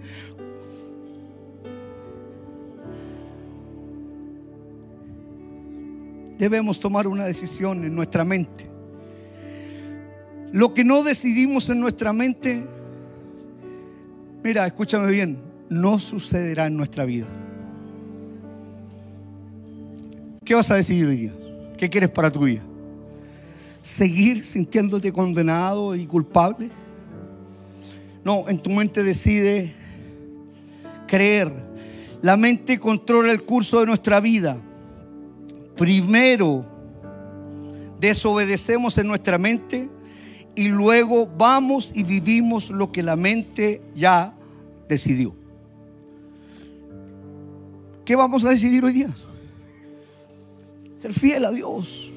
[6.38, 8.71] Debemos tomar una decisión en nuestra mente.
[10.52, 12.62] Lo que no decidimos en nuestra mente,
[14.44, 15.38] mira, escúchame bien,
[15.70, 17.26] no sucederá en nuestra vida.
[20.44, 21.32] ¿Qué vas a decidir hoy día?
[21.78, 22.60] ¿Qué quieres para tu vida?
[23.82, 26.68] ¿Seguir sintiéndote condenado y culpable?
[28.22, 29.72] No, en tu mente decide
[31.06, 31.50] creer.
[32.20, 34.58] La mente controla el curso de nuestra vida.
[35.76, 36.66] Primero
[37.98, 39.88] desobedecemos en nuestra mente
[40.54, 44.34] y luego vamos y vivimos lo que la mente ya
[44.88, 45.34] decidió.
[48.04, 49.10] ¿Qué vamos a decidir hoy día?
[51.00, 52.10] Ser fiel a Dios.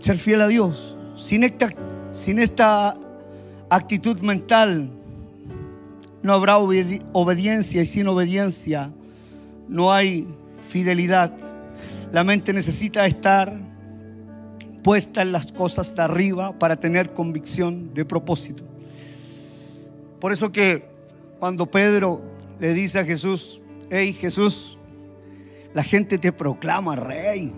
[0.00, 0.96] Ser fiel a Dios.
[1.16, 1.74] Sin esta,
[2.14, 2.96] sin esta
[3.68, 4.90] actitud mental
[6.22, 8.90] no habrá obediencia y sin obediencia
[9.68, 10.26] no hay
[10.68, 11.32] fidelidad.
[12.12, 13.67] La mente necesita estar
[14.82, 18.64] puesta en las cosas de arriba para tener convicción de propósito.
[20.20, 20.84] Por eso que
[21.38, 22.20] cuando Pedro
[22.58, 23.60] le dice a Jesús,
[23.90, 24.76] hey Jesús,
[25.74, 27.52] la gente te proclama rey.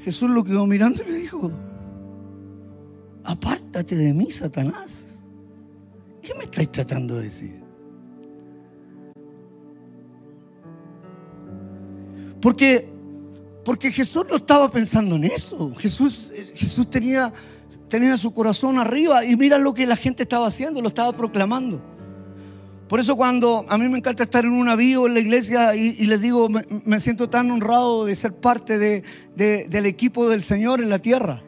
[0.00, 1.50] Jesús lo quedó mirando y le dijo,
[3.24, 5.04] apártate de mí, Satanás.
[6.22, 7.60] ¿Qué me estáis tratando de decir?
[12.40, 12.88] Porque,
[13.66, 15.74] porque Jesús no estaba pensando en eso.
[15.74, 17.32] Jesús, Jesús tenía,
[17.88, 21.82] tenía su corazón arriba y mira lo que la gente estaba haciendo, lo estaba proclamando.
[22.88, 26.06] Por eso cuando a mí me encanta estar en un avión en la iglesia y,
[26.06, 31.00] les digo, me, siento tan honrado de ser parte del equipo del Señor en la
[31.00, 31.42] tierra.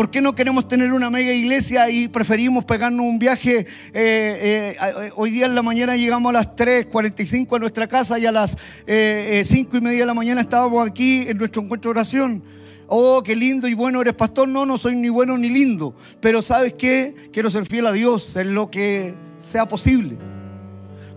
[0.00, 3.66] ¿Por qué no queremos tener una mega iglesia y preferimos pegarnos un viaje?
[3.92, 8.24] Eh, eh, hoy día en la mañana llegamos a las 3.45 a nuestra casa y
[8.24, 11.98] a las 5 eh, y media de la mañana estábamos aquí en nuestro encuentro de
[11.98, 12.42] oración.
[12.86, 14.48] Oh, qué lindo y bueno eres pastor.
[14.48, 15.94] No, no soy ni bueno ni lindo.
[16.22, 17.28] Pero ¿sabes qué?
[17.30, 20.16] Quiero ser fiel a Dios en lo que sea posible.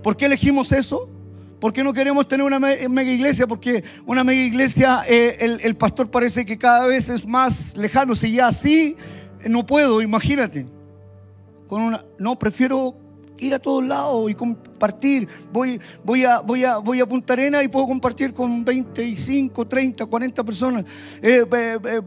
[0.04, 1.08] ¿Por qué elegimos eso?
[1.64, 3.48] ¿Por qué no queremos tener una mega iglesia?
[3.48, 8.16] Porque una mega iglesia, eh, el, pastor parece que cada vez es más lejano.
[8.16, 8.98] Si ya así,
[9.48, 10.66] no puedo, imagínate.
[11.68, 12.98] Con una, no, prefiero
[13.40, 15.28] ir a todos lados y compartir.
[15.52, 20.06] Voy, voy, a, voy, a, voy a Punta Arena y puedo compartir con 25, 30,
[20.06, 20.86] 40 personas.
[21.22, 21.46] Eh,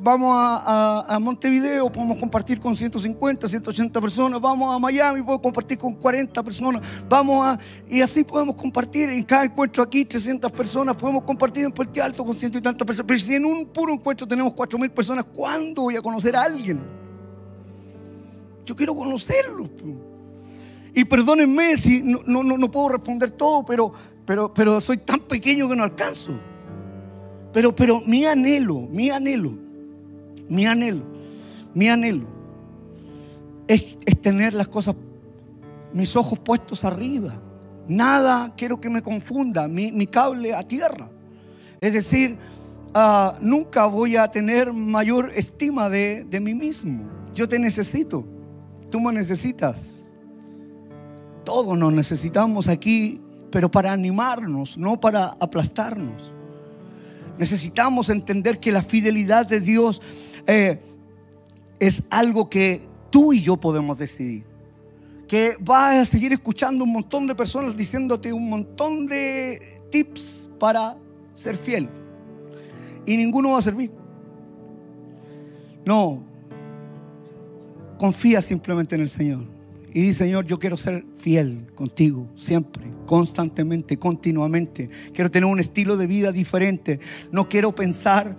[0.01, 4.41] vamos a, Montevideo, podemos compartir con 150, 180 personas.
[4.41, 6.83] Vamos a Miami, puedo compartir con 40 personas.
[7.09, 7.59] Vamos a...
[7.89, 10.97] Y así podemos compartir en cada encuentro aquí 300 personas.
[10.97, 13.07] Podemos compartir en Puente Alto con ciento y tantas personas.
[13.07, 16.43] Pero si en un puro encuentro tenemos 4 mil personas, ¿cuándo voy a conocer a
[16.43, 16.81] alguien?
[18.65, 19.71] Yo quiero conocerlo.
[20.97, 23.93] Y perdónenme si no, no, no puedo responder todo, pero,
[24.25, 26.41] pero, pero soy tan pequeño que no alcanzo.
[27.53, 29.53] Pero, pero mi anhelo, mi anhelo,
[30.49, 31.03] mi anhelo,
[31.75, 32.27] mi anhelo
[33.69, 34.97] es, tener las cosas,
[35.93, 37.35] mis ojos puestos arriba.
[37.87, 41.11] Nada quiero que me confunda, mi, cable a tierra.
[41.79, 42.39] Es decir,
[42.95, 47.05] ah, nunca voy a tener mayor estima de, de mí mismo.
[47.35, 48.25] Yo te necesito,
[48.91, 49.96] tú me necesitas.
[51.47, 53.21] Todos nos necesitamos aquí,
[53.53, 56.33] pero para animarnos, no para aplastarnos.
[57.39, 60.03] Necesitamos entender que la fidelidad de Dios
[60.49, 60.81] eh,
[61.79, 64.45] es algo que tú y yo podemos decidir.
[65.29, 70.97] Que vas a seguir escuchando un montón de personas diciéndote un montón de tips para
[71.37, 71.89] ser fiel.
[73.07, 73.93] Y ninguno va a servir.
[75.85, 76.25] No.
[77.99, 79.56] Confía simplemente en el Señor.
[79.97, 84.91] Y dice, Señor, yo quiero ser fiel contigo siempre, constantemente, continuamente.
[85.15, 87.01] Quiero tener un estilo de vida diferente.
[87.33, 88.37] No quiero pensar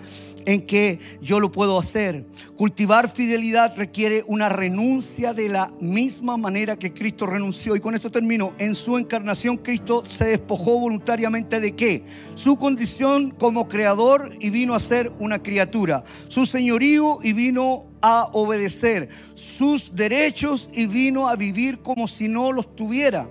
[0.48, 2.26] en que yo lo puedo hacer.
[2.56, 7.76] Cultivar fidelidad requiere una renuncia de la misma manera que Cristo renunció.
[7.76, 8.54] Y con esto termino.
[8.58, 12.04] En su encarnación Cristo se despojó voluntariamente de qué?
[12.36, 16.06] Su condición como creador y vino a ser una criatura.
[16.30, 19.10] Su señorío y vino a obedecer.
[19.36, 23.28] Sus derechos y vino a vivir como si no los tuviera.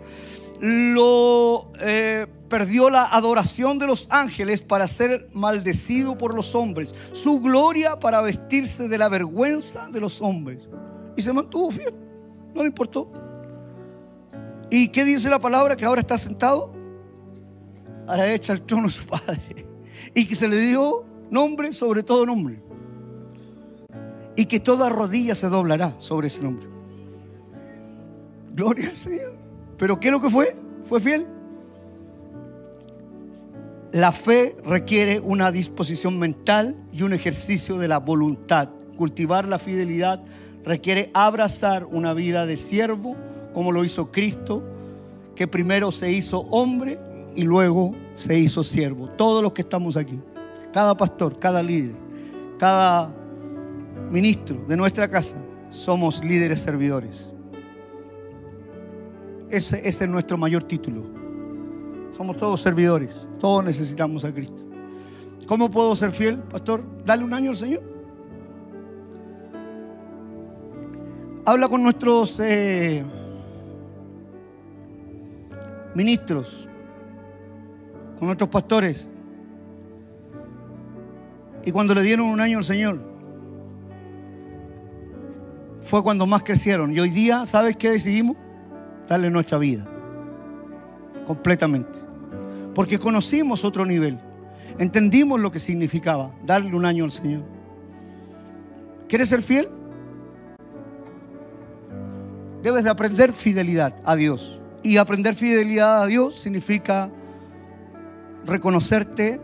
[0.61, 1.73] Lo...
[1.81, 7.99] Eh, perdió la adoración de los ángeles para ser maldecido por los hombres, su gloria
[7.99, 10.69] para vestirse de la vergüenza de los hombres.
[11.17, 11.95] Y se mantuvo fiel,
[12.55, 13.11] no le importó.
[14.71, 15.77] ¿Y qué dice la palabra?
[15.77, 16.73] Que ahora está sentado
[18.07, 19.67] a la derecha trono de su padre.
[20.15, 22.63] Y que se le dio nombre sobre todo nombre.
[24.39, 26.69] y que toda rodilla se doblará sobre ese nombre.
[28.55, 29.46] Gloria al Señor.
[29.79, 30.57] Pero ¿qué es lo que fue?
[30.89, 31.27] ¿Fue fiel?
[33.93, 38.69] La fe requiere una disposición mental y un ejercicio de la voluntad.
[38.97, 40.23] Cultivar la fidelidad
[40.65, 43.17] requiere abrazar una vida de siervo,
[43.55, 44.63] como lo hizo Cristo,
[45.35, 46.99] que primero se hizo hombre
[47.35, 49.09] y luego se hizo siervo.
[49.11, 50.19] Todos los que estamos aquí,
[50.73, 51.95] cada pastor, cada líder,
[52.59, 53.15] cada
[54.11, 55.37] ministro de nuestra casa,
[55.71, 57.31] somos líderes servidores.
[59.51, 61.05] Ese, ese es nuestro mayor título.
[62.17, 63.29] Somos todos servidores.
[63.39, 64.65] Todos necesitamos a Cristo.
[65.47, 66.83] ¿Cómo puedo ser fiel, pastor?
[67.05, 67.83] Dale un año al Señor.
[71.45, 73.05] Habla con nuestros eh,
[75.95, 76.67] ministros,
[78.19, 79.07] con nuestros pastores.
[81.65, 82.99] Y cuando le dieron un año al Señor,
[85.83, 86.93] fue cuando más crecieron.
[86.93, 88.37] Y hoy día, ¿sabes qué decidimos?
[89.09, 89.87] Darle nuestra vida.
[91.27, 92.07] Completamente
[92.77, 94.19] porque conocimos otro nivel.
[94.79, 97.41] Entendimos lo que significaba darle un año al Señor.
[99.09, 99.71] ¿Quieres ser fiel?
[102.63, 104.61] Debes de aprender fidelidad a Dios.
[104.83, 107.11] Y aprender fidelidad a Dios significa
[108.45, 109.41] reconocerte,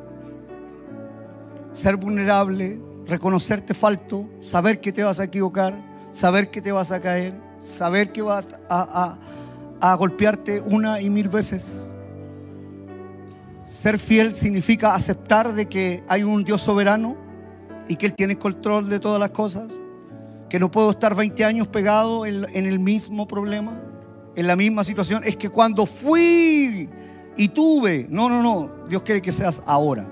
[1.72, 5.74] ser vulnerable, reconocerte falto, saber que te vas a equivocar,
[6.12, 9.18] saber que te vas a caer, saber que vas a, a
[9.96, 11.92] golpearte una y mil veces
[13.72, 17.16] ser fiel significa aceptar de que hay un Dios soberano
[17.88, 19.72] y que Él tiene control de todas las cosas.
[20.48, 23.80] Que no puedo estar 20 años pegado en, el mismo problema,
[24.36, 25.22] en la misma situación.
[25.24, 26.88] Es que cuando fui
[27.36, 30.06] y tuve, no, no, no, Dios quiere que seas ahora.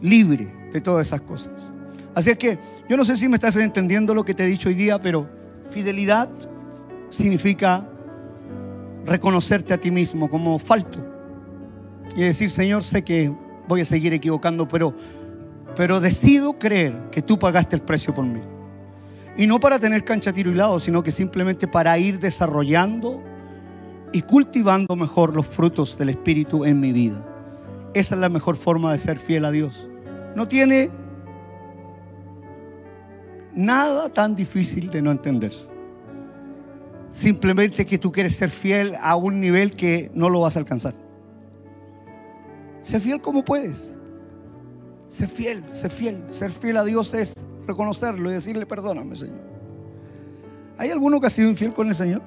[0.00, 1.72] Libre de todas esas cosas.
[2.14, 2.58] Así es que
[2.88, 5.28] yo no sé si me estás entendiendo lo que te he dicho hoy día, pero
[5.70, 6.28] fidelidad
[7.10, 7.86] significa
[9.04, 10.98] reconocerte a ti mismo como falto
[12.16, 13.32] y decir, Señor, sé que
[13.68, 14.94] voy a seguir equivocando, pero,
[15.76, 18.40] pero decido creer que tú pagaste el precio por mí.
[19.36, 23.22] Y no para tener cancha tiro y lado, sino que simplemente para ir desarrollando
[24.12, 27.24] y cultivando mejor los frutos del Espíritu en mi vida.
[27.94, 29.88] Esa es la mejor forma de ser fiel a Dios.
[30.34, 30.90] No tiene
[33.54, 35.52] nada tan difícil de no entender.
[37.10, 40.94] Simplemente que tú quieres ser fiel a un nivel que no lo vas a alcanzar.
[42.82, 43.96] Sé fiel como puedes.
[45.08, 46.24] Sé fiel, sé fiel.
[46.30, 47.34] Ser fiel a Dios es
[47.66, 49.40] reconocerlo y decirle, perdóname, Señor.
[50.78, 52.22] ¿Hay alguno que ha sido infiel con el Señor?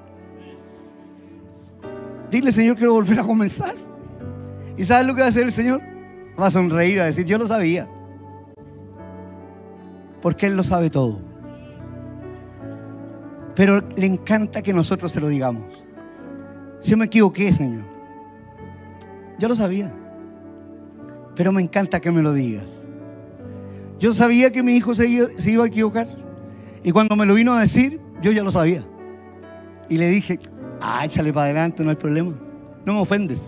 [2.30, 3.74] Dile, Señor, quiero volver a comenzar.
[4.76, 5.80] ¿Y sabes lo que va a hacer el Señor?
[6.38, 7.88] Va a sonreír, a decir, yo lo sabía.
[10.20, 11.20] Porque Él lo sabe todo.
[13.54, 15.64] Pero le encanta que nosotros se lo digamos.
[16.80, 17.84] Si yo me equivoqué, Señor.
[19.38, 19.92] Yo lo sabía
[21.34, 22.82] pero me encanta que me lo digas.
[23.98, 26.06] Yo sabía que mi hijo se iba, a equivocar.
[26.82, 28.84] Y cuando me lo vino a decir, yo ya lo sabía.
[29.88, 30.38] Y le dije,
[30.80, 32.34] ah, échale para adelante, no hay problema.
[32.84, 33.40] No me ofendes.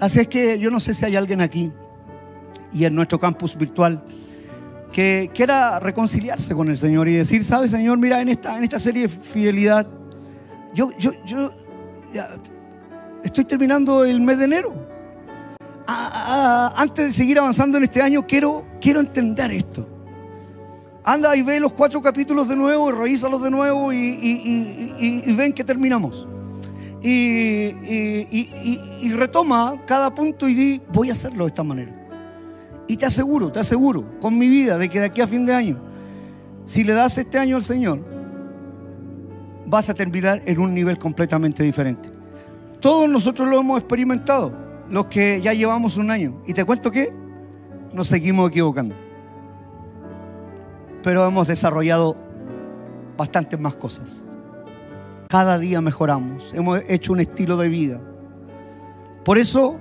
[0.00, 1.72] Así es que yo no sé si hay alguien aquí
[2.72, 4.02] y en nuestro campus virtual
[4.94, 7.98] que quiera reconciliarse con el Señor y decir, ¿sabe Señor?
[7.98, 9.86] Mira, en esta, en esta serie de fidelidad,
[10.72, 11.50] yo, yo, yo
[13.22, 14.94] estoy terminando el mes de enero
[15.86, 19.86] antes de seguir avanzando en este año, quiero, quiero entender esto.
[21.04, 25.64] Anda y ve los cuatro capítulos de nuevo, y revísalos de nuevo y, ven que
[25.64, 26.26] terminamos.
[27.02, 27.72] Y,
[29.12, 32.03] retoma cada punto y di, voy a hacerlo de esta manera.
[32.86, 35.54] Y te aseguro, te aseguro, con mi vida, de que de aquí a fin de
[35.54, 35.78] año,
[36.64, 38.00] si le das este año al Señor,
[39.66, 42.10] vas a terminar en un nivel completamente diferente.
[42.80, 44.52] Todos nosotros lo hemos experimentado
[44.90, 46.42] los que ya llevamos un año.
[46.46, 47.12] Y te cuento que
[47.92, 48.94] nos seguimos equivocando.
[51.02, 52.16] Pero hemos desarrollado
[53.16, 54.22] bastantes más cosas.
[55.28, 56.52] Cada día mejoramos.
[56.54, 58.00] Hemos hecho un estilo de vida.
[59.24, 59.76] Por eso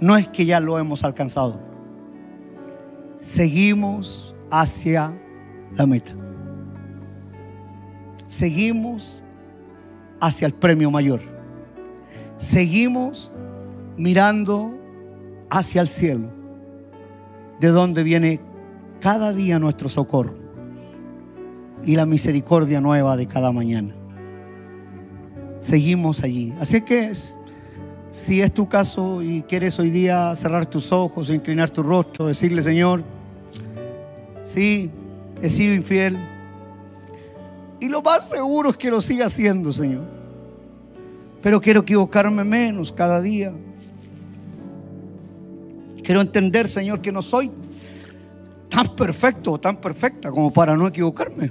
[0.00, 1.69] no es que ya lo hemos alcanzado.
[3.22, 5.14] Seguimos hacia
[5.76, 6.12] la meta.
[8.28, 9.22] Seguimos
[10.20, 11.20] hacia el premio mayor.
[12.38, 13.32] Seguimos
[13.96, 14.74] mirando
[15.50, 16.28] hacia el cielo,
[17.58, 18.40] de donde viene
[19.00, 20.34] cada día nuestro socorro
[21.84, 23.94] y la misericordia nueva de cada mañana.
[25.58, 26.54] Seguimos allí.
[26.60, 27.36] Así que es,
[28.10, 32.62] si es tu caso y quieres hoy día cerrar tus ojos, inclinar tu rostro, decirle,
[32.62, 33.02] Señor,
[34.52, 34.90] Sí,
[35.40, 36.18] he sido infiel.
[37.78, 40.02] Y lo más seguro es que lo siga haciendo, Señor.
[41.40, 43.52] Pero quiero equivocarme menos cada día.
[46.02, 47.52] Quiero entender, Señor, que no soy
[48.68, 51.48] tan perfecto o tan perfecta como para no equivocarme.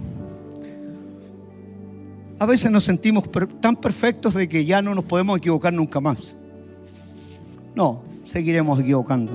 [2.38, 3.24] A veces nos sentimos
[3.62, 6.36] tan perfectos de que ya no nos podemos equivocar nunca más.
[7.76, 9.32] No, seguiremos equivocando.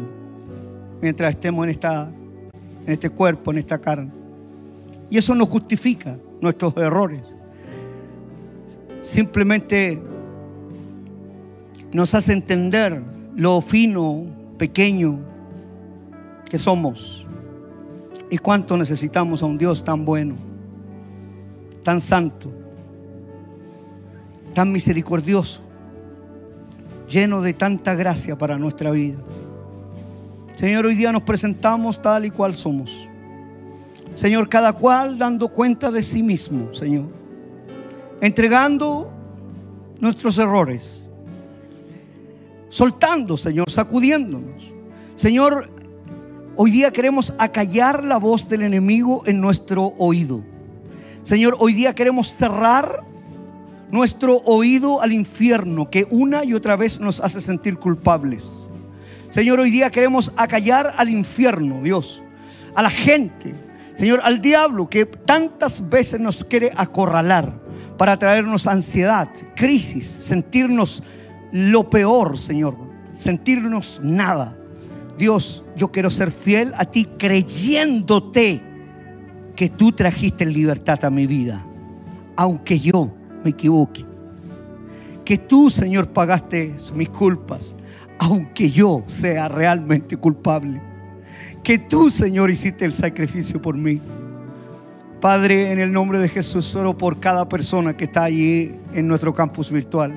[1.00, 2.10] Mientras estemos en, esta,
[2.86, 4.10] en este cuerpo, en esta carne.
[5.10, 7.22] Y eso no justifica nuestros errores.
[9.02, 10.00] Simplemente
[11.92, 13.02] nos hace entender
[13.36, 14.24] lo fino,
[14.58, 15.18] pequeño
[16.48, 17.26] que somos
[18.30, 20.36] y cuánto necesitamos a un Dios tan bueno,
[21.82, 22.50] tan santo,
[24.54, 25.60] tan misericordioso,
[27.08, 29.18] lleno de tanta gracia para nuestra vida.
[30.56, 32.90] Señor, hoy día nos presentamos tal y cual somos.
[34.14, 37.06] Señor, cada cual dando cuenta de sí mismo, Señor.
[38.20, 39.10] Entregando
[39.98, 41.02] nuestros errores.
[42.68, 44.72] Soltando, Señor, sacudiéndonos.
[45.16, 45.68] Señor,
[46.56, 50.42] hoy día queremos acallar la voz del enemigo en nuestro oído.
[51.22, 53.02] Señor, hoy día queremos cerrar
[53.94, 58.66] nuestro oído al infierno que una y otra vez nos hace sentir culpables.
[59.30, 62.20] Señor, hoy día queremos acallar al infierno, Dios,
[62.74, 63.54] a la gente,
[63.94, 67.52] Señor, al diablo que tantas veces nos quiere acorralar
[67.96, 71.04] para traernos ansiedad, crisis, sentirnos
[71.52, 72.76] lo peor, Señor,
[73.14, 74.56] sentirnos nada.
[75.16, 78.60] Dios, yo quiero ser fiel a ti creyéndote
[79.54, 81.64] que tú trajiste libertad a mi vida,
[82.34, 83.12] aunque yo
[83.44, 84.04] me equivoque.
[85.24, 87.76] Que tú, Señor, pagaste mis culpas,
[88.18, 90.80] aunque yo sea realmente culpable
[91.64, 94.00] que tú, Señor, hiciste el sacrificio por mí.
[95.20, 99.32] Padre, en el nombre de Jesús, oro por cada persona que está allí en nuestro
[99.32, 100.12] campus virtual.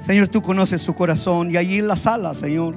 [0.00, 2.74] Señor, tú conoces su corazón y allí en la sala, Señor,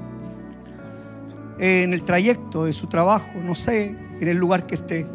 [1.57, 5.07] en el trayecto de su trabajo, no sé, en el lugar que esté.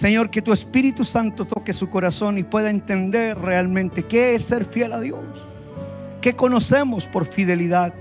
[0.00, 4.64] Señor, que tu Espíritu Santo toque su corazón y pueda entender realmente qué es ser
[4.64, 5.20] fiel a Dios,
[6.22, 7.92] qué conocemos por fidelidad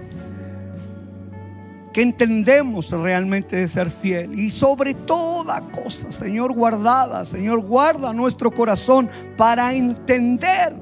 [1.91, 4.39] que entendemos realmente de ser fiel.
[4.39, 10.73] Y sobre toda cosa, Señor, guardada, Señor, guarda nuestro corazón para entender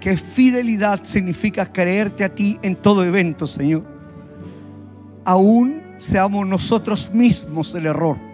[0.00, 3.84] que fidelidad significa creerte a ti en todo evento, Señor.
[5.24, 8.26] Aún seamos nosotros mismos el error.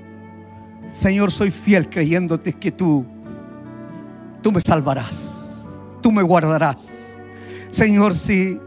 [0.92, 3.04] Señor, soy fiel creyéndote que tú,
[4.42, 5.66] tú me salvarás,
[6.00, 6.88] tú me guardarás.
[7.70, 8.60] Señor, si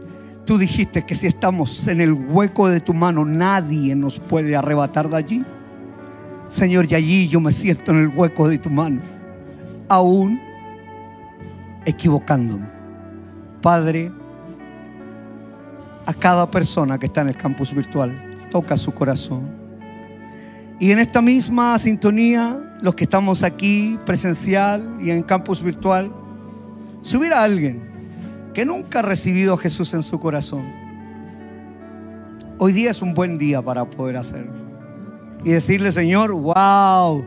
[0.46, 5.10] Tú dijiste que si estamos en el hueco de tu mano, nadie nos puede arrebatar
[5.10, 5.44] de allí.
[6.48, 9.00] Señor, y allí yo me siento en el hueco de tu mano,
[9.88, 10.40] aún
[11.84, 12.64] equivocándome.
[13.60, 14.12] Padre,
[16.06, 19.65] a cada persona que está en el campus virtual, toca su corazón.
[20.78, 26.12] Y en esta misma sintonía, los que estamos aquí presencial y en campus virtual,
[27.02, 27.80] si hubiera alguien
[28.52, 30.64] que nunca ha recibido a Jesús en su corazón,
[32.58, 34.52] hoy día es un buen día para poder hacerlo.
[35.44, 37.24] Y decirle, Señor, wow,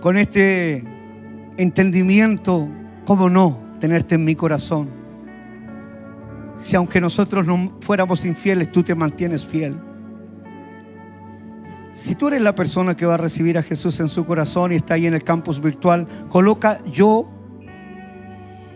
[0.00, 0.84] con este
[1.56, 2.68] entendimiento,
[3.04, 4.88] ¿cómo no tenerte en mi corazón?
[6.58, 9.76] Si aunque nosotros no fuéramos infieles, tú te mantienes fiel.
[11.92, 14.76] Si tú eres la persona que va a recibir a Jesús en su corazón y
[14.76, 17.28] está ahí en el campus virtual, coloca yo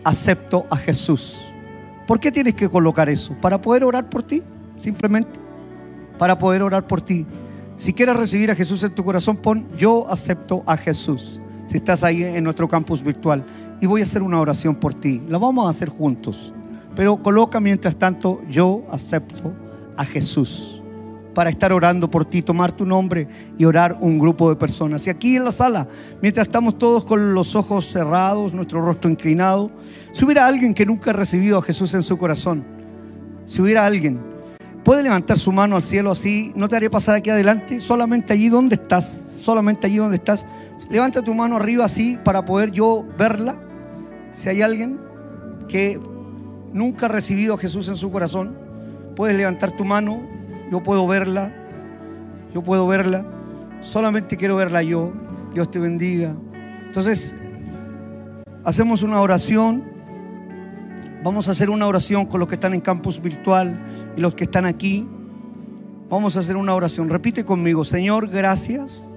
[0.03, 1.35] acepto a Jesús.
[2.05, 3.35] ¿Por qué tienes que colocar eso?
[3.41, 4.43] Para poder orar por ti,
[4.77, 5.39] simplemente.
[6.19, 7.25] Para poder orar por ti.
[7.75, 11.41] Si quieres recibir a Jesús en tu corazón, pon yo acepto a Jesús.
[11.65, 13.43] Si estás ahí en nuestro campus virtual.
[13.81, 15.21] Y voy a hacer una oración por ti.
[15.27, 16.53] La vamos a hacer juntos.
[16.95, 19.53] Pero coloca mientras tanto yo acepto
[19.97, 20.76] a Jesús
[21.37, 23.27] para estar orando por ti, tomar tu nombre
[23.59, 25.05] y orar un grupo de personas.
[25.05, 25.87] Y aquí en la sala,
[26.19, 29.69] mientras estamos todos con los ojos cerrados, nuestro rostro inclinado,
[30.13, 32.63] si hubiera alguien que nunca ha recibido a Jesús en su corazón,
[33.45, 34.19] si hubiera alguien,
[34.83, 38.49] puede levantar su mano al cielo así, no te haré pasar aquí adelante, solamente allí
[38.49, 40.43] donde estás, solamente allí donde estás.
[40.89, 43.57] Levanta tu mano arriba así para poder yo verla.
[44.33, 44.99] Si hay alguien
[45.67, 45.99] que
[46.73, 48.57] nunca ha recibido a Jesús en su corazón,
[49.15, 50.35] puedes levantar tu mano
[50.71, 51.53] yo puedo verla,
[52.53, 53.25] yo puedo verla,
[53.81, 55.13] solamente quiero verla yo,
[55.53, 56.35] Dios te bendiga.
[56.85, 57.33] Entonces,
[58.63, 59.83] hacemos una oración,
[61.23, 63.79] vamos a hacer una oración con los que están en campus virtual
[64.15, 65.07] y los que están aquí.
[66.09, 67.09] Vamos a hacer una oración.
[67.09, 69.07] Repite conmigo, Señor, gracias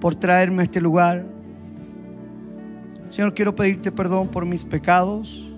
[0.00, 1.26] por traerme a este lugar.
[3.10, 5.48] Señor, quiero pedirte perdón por mis pecados,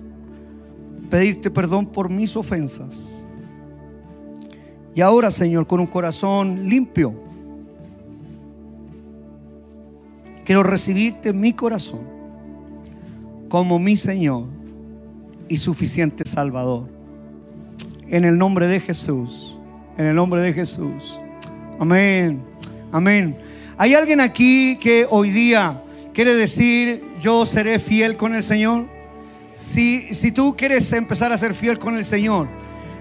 [1.09, 3.18] pedirte perdón por mis ofensas.
[4.99, 7.13] Y ahora, Señor, con un corazón limpio,
[10.43, 12.01] quiero recibirte en mi corazón
[13.47, 14.47] como mi Señor
[15.47, 16.89] y suficiente Salvador.
[18.09, 19.57] En el nombre de Jesús,
[19.97, 21.17] en el nombre de Jesús.
[21.79, 22.41] Amén,
[22.91, 23.37] amén.
[23.77, 25.81] ¿Hay alguien aquí que hoy día
[26.13, 28.85] quiere decir, yo seré fiel con el Señor?
[29.55, 32.49] Si, si tú quieres empezar a ser fiel con el Señor,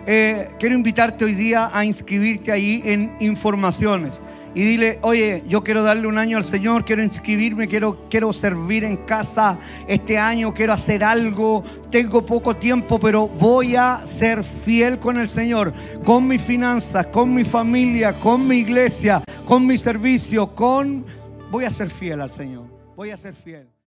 [0.07, 4.21] eh, quiero invitarte hoy día a inscribirte ahí en informaciones
[4.55, 8.83] y dile, oye, yo quiero darle un año al Señor, quiero inscribirme, quiero, quiero servir
[8.85, 14.99] en casa este año, quiero hacer algo, tengo poco tiempo, pero voy a ser fiel
[14.99, 15.73] con el Señor,
[16.05, 21.05] con mis finanzas, con mi familia, con mi iglesia, con mi servicio, con...
[21.51, 22.67] Voy a ser fiel al Señor,
[22.97, 23.78] voy a ser fiel.